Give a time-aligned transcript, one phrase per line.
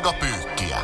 [0.00, 0.78] Liigapyykkiä.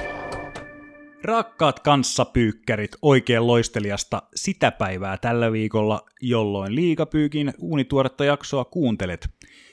[1.25, 9.29] Rakkaat kanssapyykkärit oikein loistelijasta sitä päivää tällä viikolla, jolloin liigapyykin uunituoretta jaksoa kuuntelet.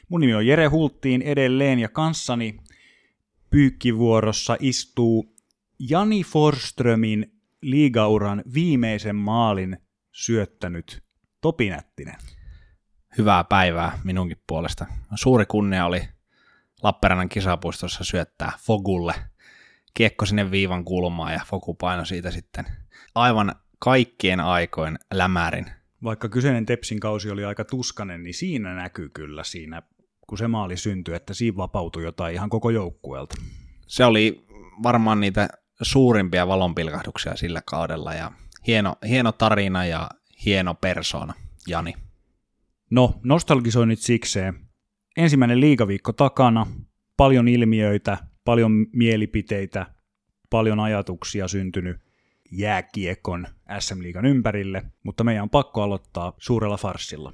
[0.09, 2.57] Mun nimi on Jere Hulttiin edelleen ja kanssani
[3.49, 5.35] pyykkivuorossa istuu
[5.79, 9.77] Jani Forströmin liigauran viimeisen maalin
[10.11, 11.03] syöttänyt
[11.41, 12.15] Topi Nättinen.
[13.17, 14.85] Hyvää päivää minunkin puolesta.
[15.15, 16.01] Suuri kunnia oli
[16.83, 19.13] Lappeenrannan kisapuistossa syöttää Fogulle
[19.93, 22.65] kiekko sinne viivan kulmaan ja Fogu paino siitä sitten
[23.15, 25.65] aivan kaikkien aikoin lämärin.
[26.03, 29.81] Vaikka kyseinen Tepsin kausi oli aika tuskanen, niin siinä näkyy kyllä siinä,
[30.27, 33.35] kun se maali syntyi, että siinä vapautui jotain ihan koko joukkueelta.
[33.87, 34.45] Se oli
[34.83, 35.49] varmaan niitä
[35.81, 38.31] suurimpia valonpilkahduksia sillä kaudella ja
[38.67, 40.09] hieno, hieno tarina ja
[40.45, 41.33] hieno persona,
[41.67, 41.93] Jani.
[42.89, 44.59] No, nostalgisoinnit sikseen.
[45.17, 46.67] Ensimmäinen liigaviikko takana,
[47.17, 49.85] paljon ilmiöitä, paljon mielipiteitä,
[50.49, 51.97] paljon ajatuksia syntynyt
[52.51, 53.47] jääkiekon
[53.79, 57.31] SM-liigan ympärille, mutta meidän on pakko aloittaa suurella farsilla.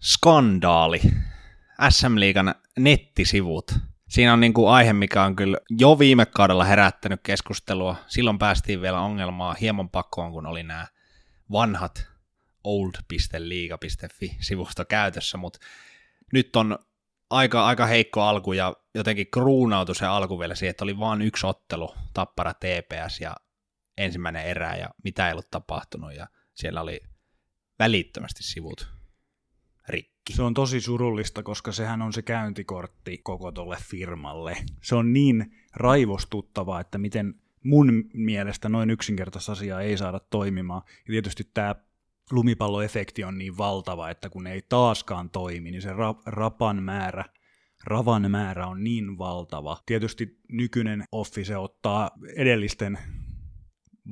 [0.00, 1.00] Skandaali.
[1.90, 3.78] SM-liigan nettisivut.
[4.08, 7.96] Siinä on niin kuin aihe, mikä on kyllä jo viime kaudella herättänyt keskustelua.
[8.06, 10.86] Silloin päästiin vielä ongelmaa hieman pakkoon, kun oli nämä
[11.52, 12.08] vanhat
[12.64, 15.58] old.liiga.fi sivusto käytössä, mutta
[16.32, 16.78] nyt on
[17.34, 21.46] aika, aika heikko alku ja jotenkin kruunautui se alku vielä siihen, että oli vain yksi
[21.46, 23.36] ottelu, Tappara TPS ja
[23.96, 27.00] ensimmäinen erä ja mitä ei ollut tapahtunut ja siellä oli
[27.78, 28.88] välittömästi sivut
[29.88, 30.32] rikki.
[30.32, 34.56] Se on tosi surullista, koska sehän on se käyntikortti koko tolle firmalle.
[34.82, 40.82] Se on niin raivostuttavaa, että miten mun mielestä noin yksinkertaista asiaa ei saada toimimaan.
[40.86, 41.74] Ja tietysti tämä
[42.30, 47.24] lumipalloefekti on niin valtava, että kun ei taaskaan toimi, niin se ra- rapan määrä,
[47.84, 49.78] ravan määrä on niin valtava.
[49.86, 52.98] Tietysti nykyinen offi se ottaa edellisten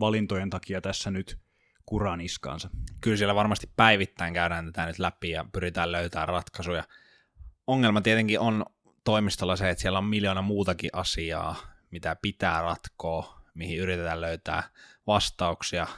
[0.01, 1.39] valintojen takia tässä nyt
[1.87, 2.71] kuran iskaansa.
[3.01, 6.85] Kyllä siellä varmasti päivittäin käydään tätä nyt läpi ja pyritään löytämään ratkaisuja.
[7.67, 8.65] Ongelma tietenkin on
[9.05, 11.57] toimistolla se, että siellä on miljoona muutakin asiaa,
[11.91, 14.63] mitä pitää ratkoa, mihin yritetään löytää
[15.07, 15.87] vastauksia–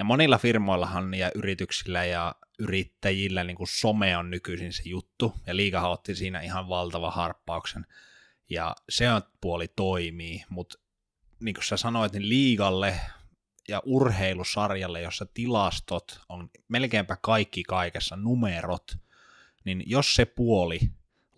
[0.00, 5.56] ja monilla firmoillahan ja yrityksillä ja yrittäjillä niin kuin some on nykyisin se juttu, ja
[5.56, 7.86] liigahan otti siinä ihan valtava harppauksen,
[8.50, 9.06] ja se
[9.40, 10.78] puoli toimii, mutta
[11.40, 13.00] niin kuin sä sanoit, niin liigalle
[13.68, 18.92] ja urheilusarjalle, jossa tilastot on melkeinpä kaikki kaikessa, numerot,
[19.64, 20.80] niin jos se puoli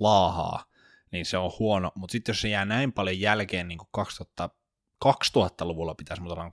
[0.00, 0.64] laahaa,
[1.12, 4.61] niin se on huono, mutta sitten jos se jää näin paljon jälkeen niin kuin 2000
[5.04, 6.50] 2000-luvulla pitäisi, mutta ollaan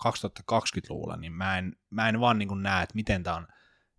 [0.51, 3.47] 2020-luvulla, niin mä en, mä en vaan niin kuin näe, että miten tämä on,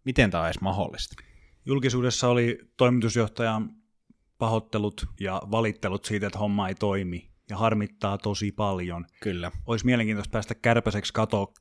[0.04, 1.14] miten tämä on edes mahdollista.
[1.66, 3.70] Julkisuudessa oli toimitusjohtajan
[4.38, 9.06] pahoittelut ja valittelut siitä, että homma ei toimi ja harmittaa tosi paljon.
[9.22, 9.50] Kyllä.
[9.66, 11.52] Olisi mielenkiintoista päästä kärpäiseksi, kato,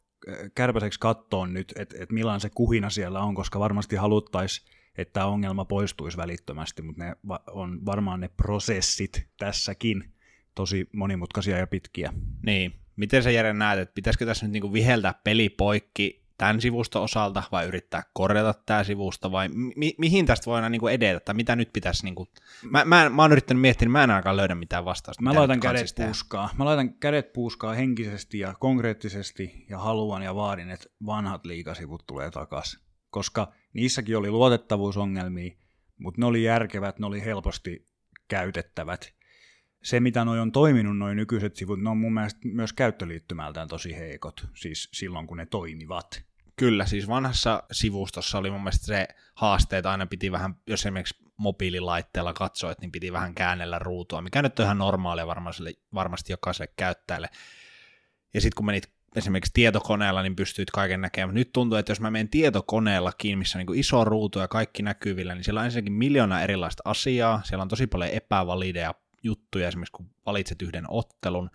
[0.55, 4.67] kärpäiseksi kattoon nyt, että et millainen se kuhina siellä on, koska varmasti haluttaisiin,
[4.97, 7.15] että ongelma poistuisi välittömästi, mutta ne
[7.51, 10.13] on varmaan ne prosessit tässäkin
[10.55, 12.13] tosi monimutkaisia ja pitkiä.
[12.45, 12.73] Niin.
[12.95, 17.43] Miten sä Jere näet, että pitäisikö tässä nyt niinku viheltää peli poikki tämän sivuston osalta
[17.51, 21.69] vai yrittää korjata tämä sivusto vai mi- mihin tästä voidaan niinku edetä tai mitä nyt
[21.73, 22.27] pitäisi niinku...
[22.69, 25.23] Mä, mä, mä oon yrittänyt miettiä, niin mä en ainakaan löydä mitään vastausta.
[25.23, 26.49] Mä laitan kädet puuskaa.
[26.57, 32.31] Mä laitan kädet puuskaa henkisesti ja konkreettisesti ja haluan ja vaadin, että vanhat liikasivut tulee
[32.31, 32.79] takaisin.
[33.09, 35.53] Koska niissäkin oli luotettavuusongelmia,
[35.97, 37.85] mutta ne oli järkevät, ne oli helposti
[38.27, 39.13] käytettävät
[39.83, 43.95] se, mitä noi on toiminut, noin nykyiset sivut, ne on mun mielestä myös käyttöliittymältään tosi
[43.95, 46.23] heikot, siis silloin kun ne toimivat.
[46.55, 51.15] Kyllä, siis vanhassa sivustossa oli mun mielestä se haaste, että aina piti vähän, jos esimerkiksi
[51.37, 56.73] mobiililaitteella katsoit, niin piti vähän käännellä ruutua, mikä nyt on ihan normaalia varmasti, varmasti jokaiselle
[56.77, 57.29] käyttäjälle.
[58.33, 61.35] Ja sitten kun menit esimerkiksi tietokoneella, niin pystyit kaiken näkemään.
[61.35, 65.35] Nyt tuntuu, että jos mä menen tietokoneellakin, missä on niin iso ruutu ja kaikki näkyvillä,
[65.35, 68.93] niin siellä on ensinnäkin miljoona erilaista asiaa, siellä on tosi paljon epävalideja
[69.23, 71.49] juttuja, esimerkiksi kun valitset yhden ottelun,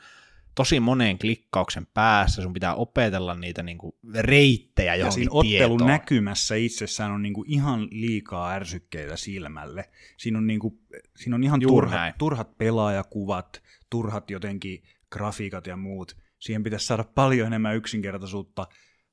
[0.54, 5.86] tosi moneen klikkauksen päässä, sun pitää opetella niitä niin kuin reittejä johonkin ja siinä ottelun
[5.86, 9.90] näkymässä itsessään on niin kuin ihan liikaa ärsykkeitä silmälle.
[10.16, 10.80] Siinä on, niin kuin,
[11.16, 14.82] siinä on ihan turhat, turhat pelaajakuvat, turhat jotenkin
[15.12, 16.16] grafiikat ja muut.
[16.38, 18.66] Siihen pitäisi saada paljon enemmän yksinkertaisuutta,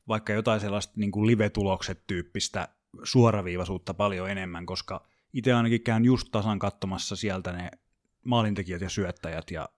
[0.07, 2.67] vaikka jotain sellaista niin kuin live-tulokset tyyppistä
[3.03, 7.71] suoraviivaisuutta paljon enemmän, koska itse ainakin käyn just tasan katsomassa sieltä ne
[8.25, 9.69] maalintekijät ja syöttäjät ja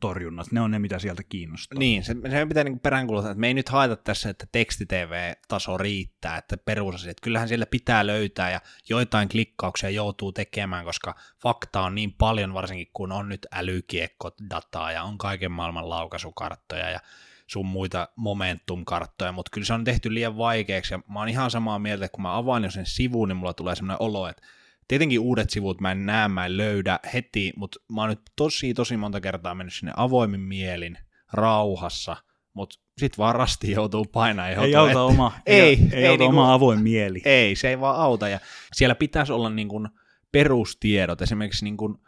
[0.00, 1.78] torjunnat, ne on ne, mitä sieltä kiinnostaa.
[1.78, 6.36] Niin, se, se pitää niin peräänkuuluttaa, että me ei nyt haeta tässä, että teksti-TV-taso riittää,
[6.36, 12.12] että perusasiat, kyllähän siellä pitää löytää ja joitain klikkauksia joutuu tekemään, koska fakta on niin
[12.12, 17.00] paljon, varsinkin kun on nyt älykiekko dataa ja on kaiken maailman laukaisukarttoja ja
[17.46, 21.78] sun muita momentum-karttoja, mutta kyllä se on tehty liian vaikeaksi, ja mä oon ihan samaa
[21.78, 24.42] mieltä, että kun mä avaan jo sen sivun, niin mulla tulee semmoinen olo, että
[24.88, 28.74] tietenkin uudet sivut mä en näe, mä en löydä heti, mutta mä oon nyt tosi,
[28.74, 30.98] tosi monta kertaa mennyt sinne avoimin mielin,
[31.32, 32.16] rauhassa,
[32.52, 34.48] mutta sit vaan rasti joutuu painaa.
[34.48, 37.22] Ei auta että, oma, ei, ei, ei, ei auta niin oma avoin mieli.
[37.24, 38.40] Ei, se ei vaan auta, ja
[38.74, 39.88] siellä pitäisi olla niin kuin
[40.32, 41.98] perustiedot, esimerkiksi niin kuin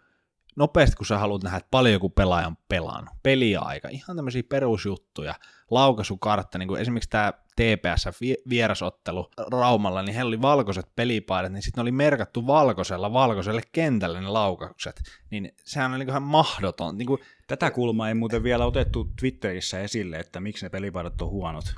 [0.57, 5.35] nopeasti, kun sä haluat nähdä, että paljon joku pelaaja on pelannut, peliaika, ihan tämmöisiä perusjuttuja,
[5.71, 11.83] laukaisukartta, niin kuin esimerkiksi tämä TPS-vierasottelu Raumalla, niin heillä oli valkoiset pelipaidat, niin sitten ne
[11.83, 16.99] oli merkattu valkoisella valkoiselle kentälle ne laukaukset, niin sehän oli niin ihan mahdoton.
[16.99, 17.21] Niin kuin...
[17.47, 21.75] Tätä kulmaa ei muuten vielä otettu Twitterissä esille, että miksi ne pelipaidat on huonot.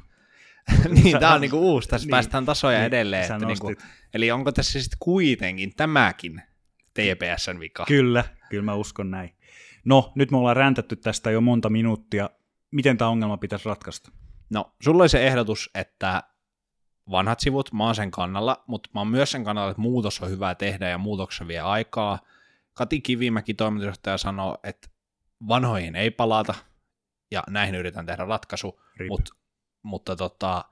[1.03, 3.23] niin, tämä on niinku uusi, tässä niin, päästään tasoja niin, edelleen.
[3.23, 3.75] Että niinku,
[4.15, 6.43] eli onko tässä sitten kuitenkin tämäkin
[6.95, 7.85] TPSn vika?
[7.89, 9.35] Kyllä, kyllä mä uskon näin.
[9.85, 12.31] No, nyt me ollaan räntätty tästä jo monta minuuttia.
[12.71, 14.11] Miten tämä ongelma pitäisi ratkaista?
[14.51, 16.23] No, sulla oli se ehdotus, että
[17.11, 20.31] vanhat sivut, mä oon sen kannalla, mutta mä oon myös sen kannalla, että muutos on
[20.31, 22.19] hyvä tehdä ja muutoksen vie aikaa.
[22.75, 24.89] Kati Kivimäki, toimitusjohtaja, sanoi, että
[25.49, 26.55] vanhoihin ei palata,
[27.31, 29.31] ja näihin yritän tehdä ratkaisu, Mut,
[29.83, 30.65] mutta tota,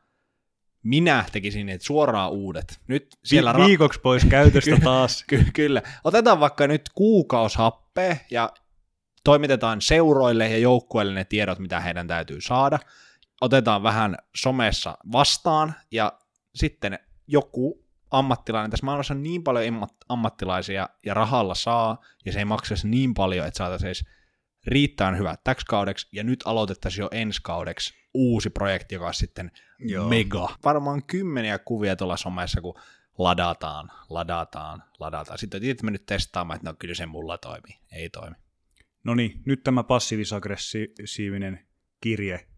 [0.83, 2.81] minä tekisin että suoraan uudet.
[2.89, 5.25] Nyt siellä Vi- viikoksi pois käytöstä taas.
[5.27, 5.83] Ky- kyllä.
[6.05, 8.53] Otetaan vaikka nyt kuukaushappea ja
[9.25, 12.79] toimitetaan seuroille ja joukkueille ne tiedot, mitä heidän täytyy saada.
[13.41, 16.13] Otetaan vähän somessa vastaan ja
[16.55, 22.45] sitten joku ammattilainen, tässä maailmassa on niin paljon ammattilaisia ja rahalla saa, ja se ei
[22.45, 24.07] maksaisi niin paljon, että saataisiin
[24.67, 29.51] riittävän hyvät täksi kaudeksi, ja nyt aloitettaisiin jo ensi kaudeksi uusi projekti, joka on sitten
[29.79, 30.09] Joo.
[30.09, 30.49] mega.
[30.65, 32.75] Varmaan kymmeniä kuvia tuolla somessa, kun
[33.19, 35.39] ladataan, ladataan, ladataan.
[35.39, 37.79] Sitten itse mennyt testaamaan, että no kyllä se mulla toimii.
[37.93, 38.37] Ei toimi.
[39.05, 41.67] No niin, nyt tämä passiivis-aggressiivinen
[42.01, 42.49] kirje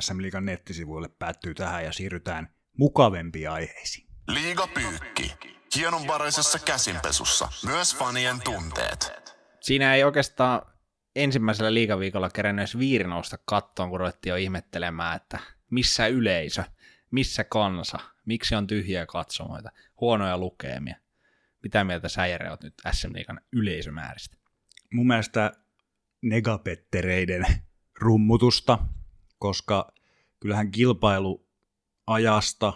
[0.00, 4.08] SM Liigan nettisivuille päättyy tähän ja siirrytään mukavempiin aiheisiin.
[4.28, 5.32] Liiga pyykki.
[5.76, 7.48] Hienonvaraisessa käsinpesussa.
[7.66, 9.12] Myös fanien tunteet.
[9.60, 10.62] Siinä ei oikeastaan
[11.16, 15.38] ensimmäisellä liikaviikolla kerännyt edes viirinousta kattoon, kun ruvettiin jo ihmettelemään, että
[15.70, 16.64] missä yleisö,
[17.10, 20.96] missä kansa, miksi on tyhjiä katsomoita, huonoja lukemia.
[21.62, 24.36] Mitä mieltä sä Jere oot nyt SM Liikan yleisömääristä?
[24.92, 25.52] Mun mielestä
[26.22, 27.46] negapettereiden
[28.00, 28.78] rummutusta,
[29.38, 29.92] koska
[30.40, 32.72] kyllähän kilpailuajasta,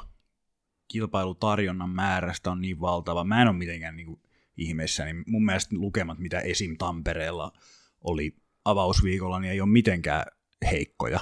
[0.88, 3.24] kilpailutarjonnan määrästä on niin valtava.
[3.24, 4.20] Mä en ole mitenkään niin
[4.56, 6.76] ihmeessä, niin mun mielestä lukemat, mitä esim.
[6.76, 7.52] Tampereella
[8.00, 10.24] oli avausviikolla, niin ei ole mitenkään
[10.70, 11.20] heikkoja.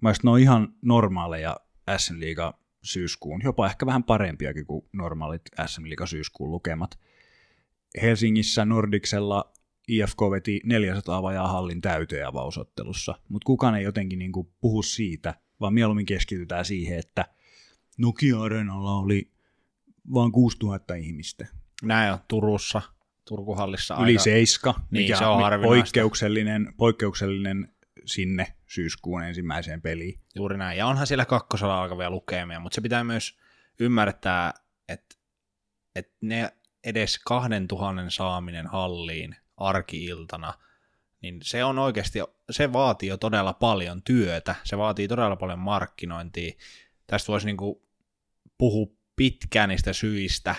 [0.00, 1.56] Mä ne on ihan normaaleja
[1.96, 6.98] SN Liiga syyskuun, jopa ehkä vähän parempiakin kuin normaalit SM Liiga syyskuun lukemat.
[8.02, 9.53] Helsingissä Nordiksella
[9.88, 15.34] IFK veti 400 vajaa hallin täyteen avausottelussa, mutta kukaan ei jotenkin niin kuin puhu siitä,
[15.60, 17.24] vaan mieluummin keskitytään siihen, että
[17.98, 19.30] Nokia-areenalla oli
[20.14, 21.46] vain 6000 ihmistä.
[21.82, 22.82] Näin on Turussa,
[23.28, 23.94] Turkuhallissa.
[23.94, 24.22] Yli aika...
[24.22, 30.20] seiska, niin, mikä se on poikkeuksellinen, poikkeuksellinen sinne syyskuun ensimmäiseen peliin.
[30.34, 33.38] Juuri näin, ja onhan siellä kakkosella alkavia lukemia, mutta se pitää myös
[33.80, 34.54] ymmärtää,
[34.88, 35.16] että,
[35.94, 36.52] että ne
[36.84, 40.54] edes kahden tuhannen saaminen halliin arkiiltana,
[41.22, 42.18] niin se on oikeasti,
[42.50, 46.52] se vaatii jo todella paljon työtä, se vaatii todella paljon markkinointia.
[47.06, 47.56] Tästä voisi niin
[48.58, 50.54] puhua pitkään niistä syistä,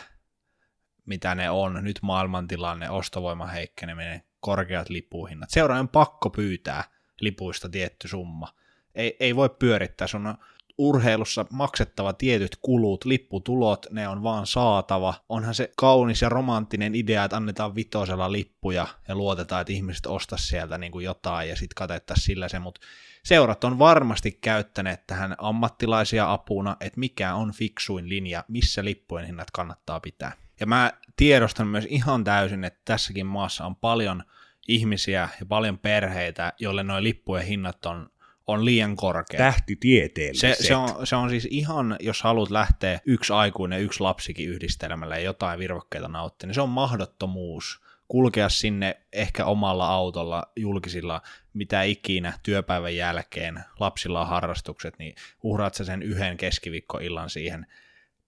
[1.06, 5.50] mitä ne on, nyt maailmantilanne, ostovoiman heikkeneminen, korkeat lipuhinnat.
[5.50, 6.84] Seuraajan pakko pyytää
[7.20, 8.54] lipuista tietty summa.
[8.96, 10.38] Ei, ei voi pyörittää, sun on
[10.78, 15.14] urheilussa maksettava tietyt kulut, lipputulot, ne on vaan saatava.
[15.30, 20.38] Onhan se kaunis ja romanttinen idea, että annetaan vitosella lippuja ja luotetaan, että ihmiset ostaa
[20.38, 22.82] sieltä niin kuin jotain ja sitten katettaisiin sillä se, mutta
[23.24, 29.52] seurat on varmasti käyttäneet tähän ammattilaisia apuna, että mikä on fiksuin linja, missä lippujen hinnat
[29.52, 30.32] kannattaa pitää.
[30.60, 34.24] Ja mä tiedostan myös ihan täysin, että tässäkin maassa on paljon
[34.68, 38.10] ihmisiä ja paljon perheitä, joille noin lippujen hinnat on
[38.48, 39.38] on liian korkea.
[39.38, 40.58] Tähtitieteelliset.
[40.58, 45.18] Se, se, on, se on siis ihan, jos haluat lähteä yksi aikuinen yksi lapsikin yhdistelemällä
[45.18, 51.22] ja jotain virvokkeita nauttia, niin se on mahdottomuus kulkea sinne ehkä omalla autolla, julkisilla,
[51.54, 57.66] mitä ikinä työpäivän jälkeen, lapsilla on harrastukset, niin uhraat sä sen yhden keskiviikkoillan siihen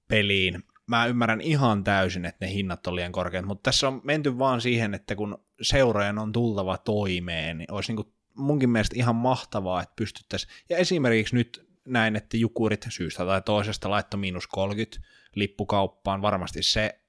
[0.08, 0.64] peliin.
[0.88, 4.62] Mä ymmärrän ihan täysin, että ne hinnat on liian korkeat, mutta tässä on menty vaan
[4.62, 9.94] siihen, että kun seurojen on tultava toimeen, niin olisi niin munkin mielestä ihan mahtavaa, että
[9.96, 16.64] pystyttäisiin, ja esimerkiksi nyt näin, että Jukurit syystä tai toisesta laitto miinus 30 lippukauppaan, varmasti
[16.64, 17.00] se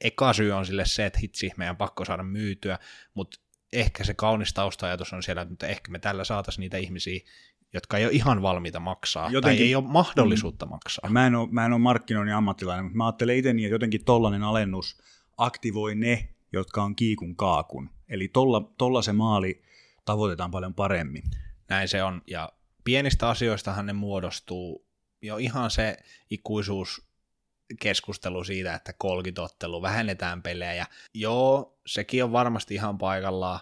[0.00, 2.78] eka syy on sille se, että hitsi, meidän pakko saada myytyä,
[3.14, 3.40] mutta
[3.72, 7.20] ehkä se kaunis taustajatus on siellä, että ehkä me tällä saataisiin niitä ihmisiä,
[7.72, 11.10] jotka ei ole ihan valmiita maksaa, jotenkin, tai ei ole mahdollisuutta mm, maksaa.
[11.10, 14.04] Mä en ole, mä en ole markkinoinnin ammattilainen, mutta mä ajattelen itse niin, että jotenkin
[14.04, 15.02] tollainen alennus
[15.36, 17.90] aktivoi ne, jotka on kiikun kaakun.
[18.08, 19.62] Eli tolla, tolla se maali
[20.04, 21.22] tavoitetaan paljon paremmin.
[21.68, 22.52] Näin se on, ja
[22.84, 24.86] pienistä asioistahan ne muodostuu
[25.22, 25.96] jo ihan se
[26.30, 27.06] ikuisuus
[27.80, 30.86] keskustelu siitä, että kolkitottelu, vähennetään pelejä.
[31.14, 33.60] Joo, sekin on varmasti ihan paikallaan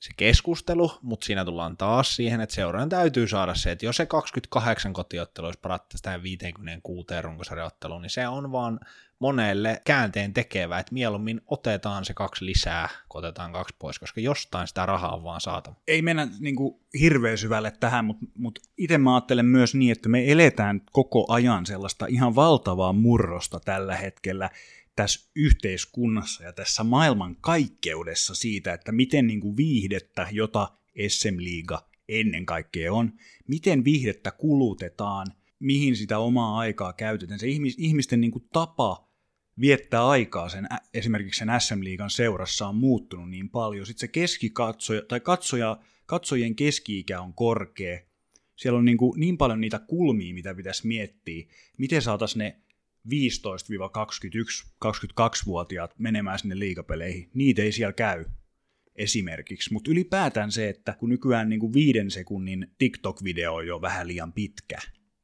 [0.00, 4.06] se keskustelu, mutta siinä tullaan taas siihen, että seuraajan täytyy saada se, että jos se
[4.06, 8.80] 28 kotiottelu olisi parattaisi tähän 56 runkosarjaotteluun, niin se on vaan
[9.18, 14.68] monelle käänteen tekevä, että mieluummin otetaan se kaksi lisää, kun otetaan kaksi pois, koska jostain
[14.68, 15.76] sitä rahaa on vaan saatava.
[15.88, 20.08] Ei mennä niin kuin, hirveän syvälle tähän, mutta, mutta itse mä ajattelen myös niin, että
[20.08, 24.50] me eletään koko ajan sellaista ihan valtavaa murrosta tällä hetkellä
[24.96, 30.68] tässä yhteiskunnassa ja tässä maailman kaikkeudessa siitä, että miten niin kuin viihdettä, jota
[31.08, 33.12] SM-liiga ennen kaikkea on,
[33.48, 35.26] miten viihdettä kulutetaan,
[35.58, 37.40] mihin sitä omaa aikaa käytetään.
[37.40, 37.46] Se
[37.78, 39.05] ihmisten niin kuin tapa
[39.60, 43.86] viettää aikaa sen, esimerkiksi sen SM-liigan seurassa on muuttunut niin paljon.
[43.86, 48.00] Sitten se keskikatsoja, tai katsoja, katsojien keski-ikä on korkea.
[48.56, 51.46] Siellä on niin, kuin niin paljon niitä kulmia, mitä pitäisi miettiä.
[51.78, 52.56] Miten saataisiin ne
[53.08, 57.30] 15-21-22-vuotiaat menemään sinne liikapeleihin.
[57.34, 58.24] Niitä ei siellä käy
[58.96, 59.72] esimerkiksi.
[59.72, 64.32] Mutta ylipäätään se, että kun nykyään niin kuin viiden sekunnin TikTok-video on jo vähän liian
[64.32, 64.78] pitkä,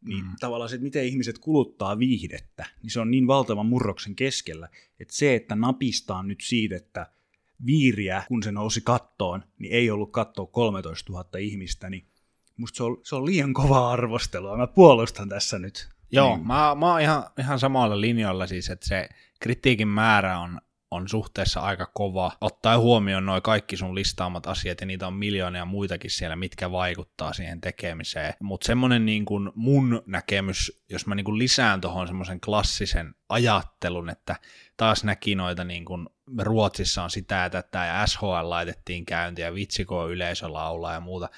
[0.05, 0.33] niin mm.
[0.41, 4.69] tavallaan se, että miten ihmiset kuluttaa viihdettä, niin se on niin valtavan murroksen keskellä,
[5.01, 7.07] että se, että napistaa nyt siitä, että
[7.67, 12.07] viiriä, kun se nousi kattoon, niin ei ollut kattoa 13 000 ihmistä, niin
[12.57, 14.57] musta se on, se on liian kovaa arvostelua.
[14.57, 15.89] Mä puolustan tässä nyt.
[16.13, 16.47] Joo, niin.
[16.47, 19.09] mä, mä oon ihan, ihan samalla linjalla siis, että se
[19.41, 20.61] kritiikin määrä on
[20.93, 25.65] on suhteessa aika kova, ottaen huomioon noin kaikki sun listaamat asiat, ja niitä on miljoonia
[25.65, 28.35] muitakin siellä, mitkä vaikuttaa siihen tekemiseen.
[28.41, 34.11] Mutta semmoinen niin kuin mun näkemys, jos mä niin kuin lisään tuohon semmoisen klassisen ajattelun,
[34.11, 34.37] että
[34.77, 36.09] taas näki noita niin kuin
[36.39, 41.29] Ruotsissa on sitä ja tätä, ja SHL laitettiin käyntiä, ja vitsiko yleisö laulaa ja muuta.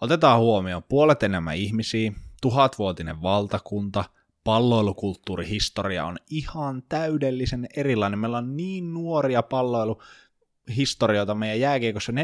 [0.00, 2.12] Otetaan huomioon puolet enemmän ihmisiä,
[2.42, 4.04] tuhatvuotinen valtakunta–
[4.48, 8.18] palloilukulttuurihistoria on ihan täydellisen erilainen.
[8.18, 12.16] Meillä on niin nuoria palloiluhistorioita meidän jääkiekossa 40-50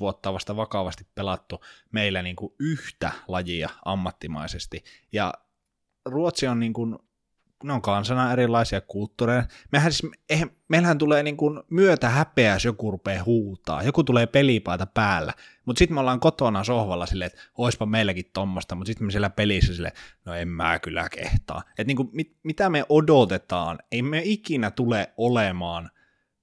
[0.00, 1.60] vuotta vasta vakavasti pelattu
[1.92, 4.84] meillä niin kuin yhtä lajia ammattimaisesti.
[5.12, 5.34] Ja
[6.04, 6.98] Ruotsi on niin kuin
[7.64, 9.42] ne on kansana erilaisia kulttuureja.
[9.72, 13.82] Mehän siis, eh, meillähän tulee niin kuin myötä häpeä, jos joku rupeaa huutaa.
[13.82, 15.32] Joku tulee pelipaita päällä.
[15.64, 19.30] Mutta sitten me ollaan kotona sohvalla silleen, että oispa meilläkin tommosta, mutta sitten me siellä
[19.30, 21.62] pelissä silleen, no en mä kyllä kehtaa.
[21.68, 25.90] Että niin kuin, mit, mitä me odotetaan, ei me ikinä tule olemaan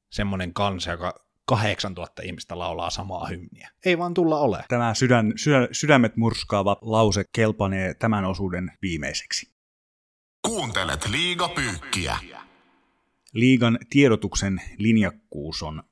[0.09, 3.69] semmoinen kansa, joka 8000 ihmistä laulaa samaa hymniä.
[3.86, 4.63] Ei vaan tulla ole.
[4.67, 9.56] Tämä sydän, sydän, sydämet murskaava lause kelpanee tämän osuuden viimeiseksi.
[10.41, 12.17] Kuuntelet liigapyykkiä.
[13.34, 15.84] Liigan tiedotuksen linjakkuus on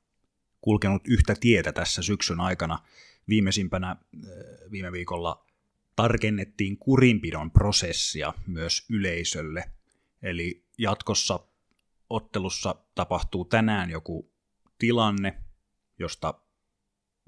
[0.61, 2.79] kulkenut yhtä tietä tässä syksyn aikana.
[3.29, 3.97] Viimeisimpänä äh,
[4.71, 5.45] viime viikolla
[5.95, 9.63] tarkennettiin kurinpidon prosessia myös yleisölle.
[10.21, 11.39] Eli jatkossa
[12.09, 14.31] ottelussa tapahtuu tänään joku
[14.79, 15.43] tilanne,
[15.99, 16.33] josta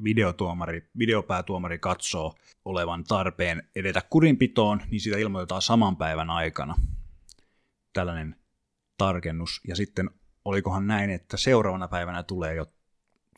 [0.04, 6.76] videotuomari, videopäätuomari katsoo olevan tarpeen edetä kurinpitoon, niin sitä ilmoitetaan saman päivän aikana
[7.98, 8.36] tällainen
[8.98, 9.62] tarkennus.
[9.68, 10.10] Ja sitten
[10.46, 12.66] olikohan näin, että seuraavana päivänä tulee jo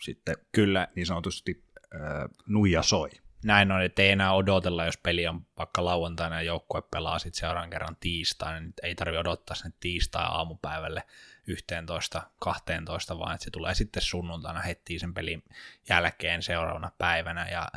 [0.02, 0.88] sitten Kyllä.
[0.96, 1.64] niin sanotusti
[1.96, 2.02] äh,
[2.48, 3.10] nuija soi.
[3.46, 7.40] Näin on, että ei enää odotella, jos peli on vaikka lauantaina ja joukkue pelaa sitten
[7.40, 11.04] seuraavan kerran tiistaina, niin ei tarvitse odottaa sen tiistai aamupäivälle
[11.48, 15.44] 11, 12, vaan että se tulee sitten sunnuntaina heti sen pelin
[15.90, 17.50] jälkeen seuraavana päivänä.
[17.50, 17.68] Ja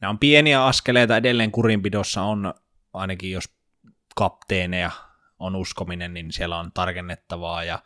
[0.00, 2.54] nämä on pieniä askeleita edelleen kurinpidossa on,
[2.92, 3.56] ainakin jos
[4.16, 4.90] kapteeneja
[5.38, 7.82] on uskominen, niin siellä on tarkennettavaa ja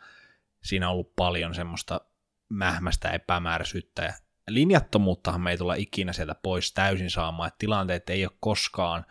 [0.63, 2.01] siinä on ollut paljon semmoista
[2.49, 4.13] mähmästä epämääräisyyttä ja
[4.47, 9.05] linjattomuuttahan me ei tulla ikinä sieltä pois täysin saamaan, että tilanteet ei ole koskaan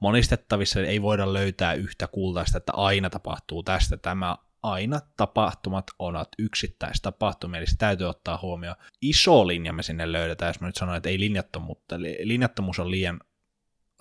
[0.00, 3.96] monistettavissa, ei voida löytää yhtä kultaista, että aina tapahtuu tästä.
[3.96, 8.76] Tämä aina tapahtumat ovat yksittäistapahtumia, eli se täytyy ottaa huomioon.
[9.00, 13.20] Iso linja me sinne löydetään, jos mä nyt sanon, että ei linjattomuutta, linjattomuus on liian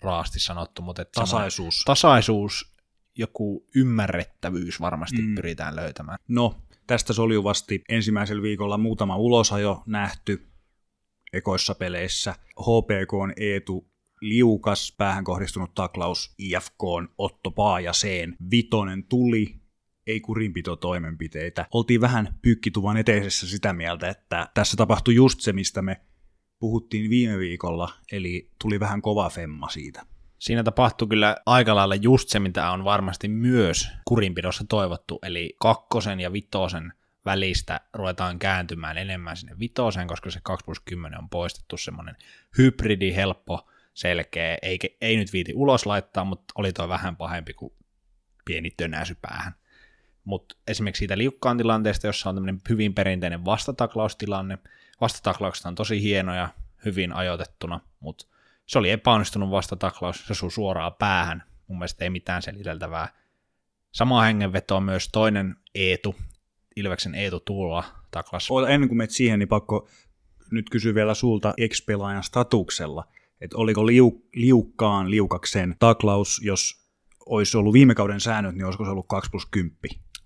[0.02, 1.84] raasti sanottu, mutta että tasaisuus.
[1.86, 2.73] tasaisuus
[3.18, 5.36] joku ymmärrettävyys varmasti mm.
[5.36, 6.18] pyritään löytämään.
[6.28, 6.56] No,
[6.88, 10.48] tästä soljuvasti ensimmäisellä viikolla muutama ulosajo nähty.
[11.34, 12.36] ekoissa peleissä.
[12.60, 18.36] HPK on Eetu liukas, päähän kohdistunut taklaus IFK on Otto Paajaseen.
[18.52, 19.56] Vitonen tuli,
[20.08, 21.66] ei kurinpito toimenpiteitä.
[21.72, 26.02] Oltiin vähän pyykkituvan eteisessä sitä mieltä, että tässä tapahtui just se, mistä me
[26.60, 30.06] puhuttiin viime viikolla, eli tuli vähän kova femma siitä.
[30.44, 36.20] Siinä tapahtui kyllä aika lailla just se, mitä on varmasti myös kurinpidossa toivottu, eli kakkosen
[36.20, 36.94] ja vitosen
[37.26, 42.16] välistä ruvetaan kääntymään enemmän sinne vitoseen, koska se 2 plus 10 on poistettu semmoinen
[42.58, 47.74] hybridi, helppo, selkeä, ei, ei nyt viiti ulos laittaa, mutta oli tuo vähän pahempi kuin
[48.46, 49.54] pieni tönäsy päähän.
[50.24, 54.58] Mutta esimerkiksi siitä liukkaan tilanteesta, jossa on tämmöinen hyvin perinteinen vastataklaustilanne,
[55.02, 56.50] vastataklaukset on tosi hienoja,
[56.86, 58.33] hyvin ajoitettuna, mutta
[58.66, 63.08] se oli epäonnistunut vastataklaus, se osui suoraan päähän, mun mielestä ei mitään seliteltävää.
[63.92, 66.16] Sama hengenveto on myös toinen Eetu,
[66.76, 68.50] Ilveksen Eetu Tuula taklas.
[68.70, 69.88] Ennen kuin menet siihen, niin pakko
[70.52, 73.08] nyt kysyä vielä sulta ex-pelaajan statuksella,
[73.42, 76.84] että oliko liu, liukkaan liukaksen taklaus, jos
[77.26, 79.74] olisi ollut viime kauden säännöt, niin olisiko se ollut 2 plus 10?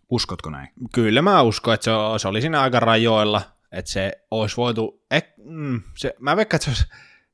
[0.09, 0.69] Uskotko näin?
[0.93, 1.91] Kyllä mä uskon, että se,
[2.21, 3.41] se oli siinä aika rajoilla,
[3.71, 6.85] että se olisi voitu, eh, mm, se, mä veikkaan, että se olisi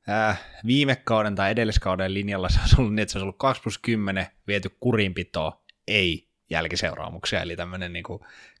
[0.08, 3.62] äh, viime kauden tai edelliskauden linjalla se olisi ollut niin, että se olisi ollut 2
[3.62, 8.04] plus 10 viety kurinpitoa, ei jälkiseuraamuksia, eli tämmöinen niin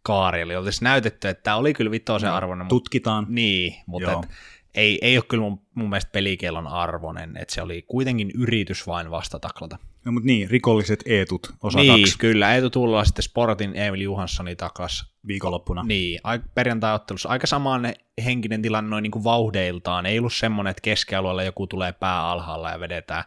[0.02, 2.68] kaari, eli olisi näytetty, että tämä oli kyllä vitoisen no, arvoinen.
[2.68, 3.24] Tutkitaan.
[3.24, 4.28] Mutta, niin, mutta et,
[4.74, 9.10] ei, ei ole kyllä mun, mun mielestä pelikielon arvoinen, että se oli kuitenkin yritys vain
[9.10, 9.78] vastataklata.
[10.04, 14.56] No mutta niin, rikolliset Eetut osa Niin, kaksi kyllä, Eetu tullaan sitten Sportin Emil Johanssoni
[14.56, 15.14] takas.
[15.26, 15.82] viikonloppuna.
[15.82, 16.20] Niin,
[16.54, 20.06] perjantai-ottelussa aika samanne henkinen tilanne noin niin kuin vauhdeiltaan.
[20.06, 23.24] Ei ollut semmoinen, että keskialueella joku tulee pää alhaalla ja vedetään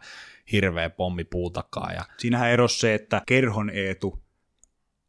[0.52, 1.92] hirveä pommi puutakaa.
[1.92, 2.04] Ja...
[2.18, 4.22] Siinähän erosi se, että Kerhon Eetu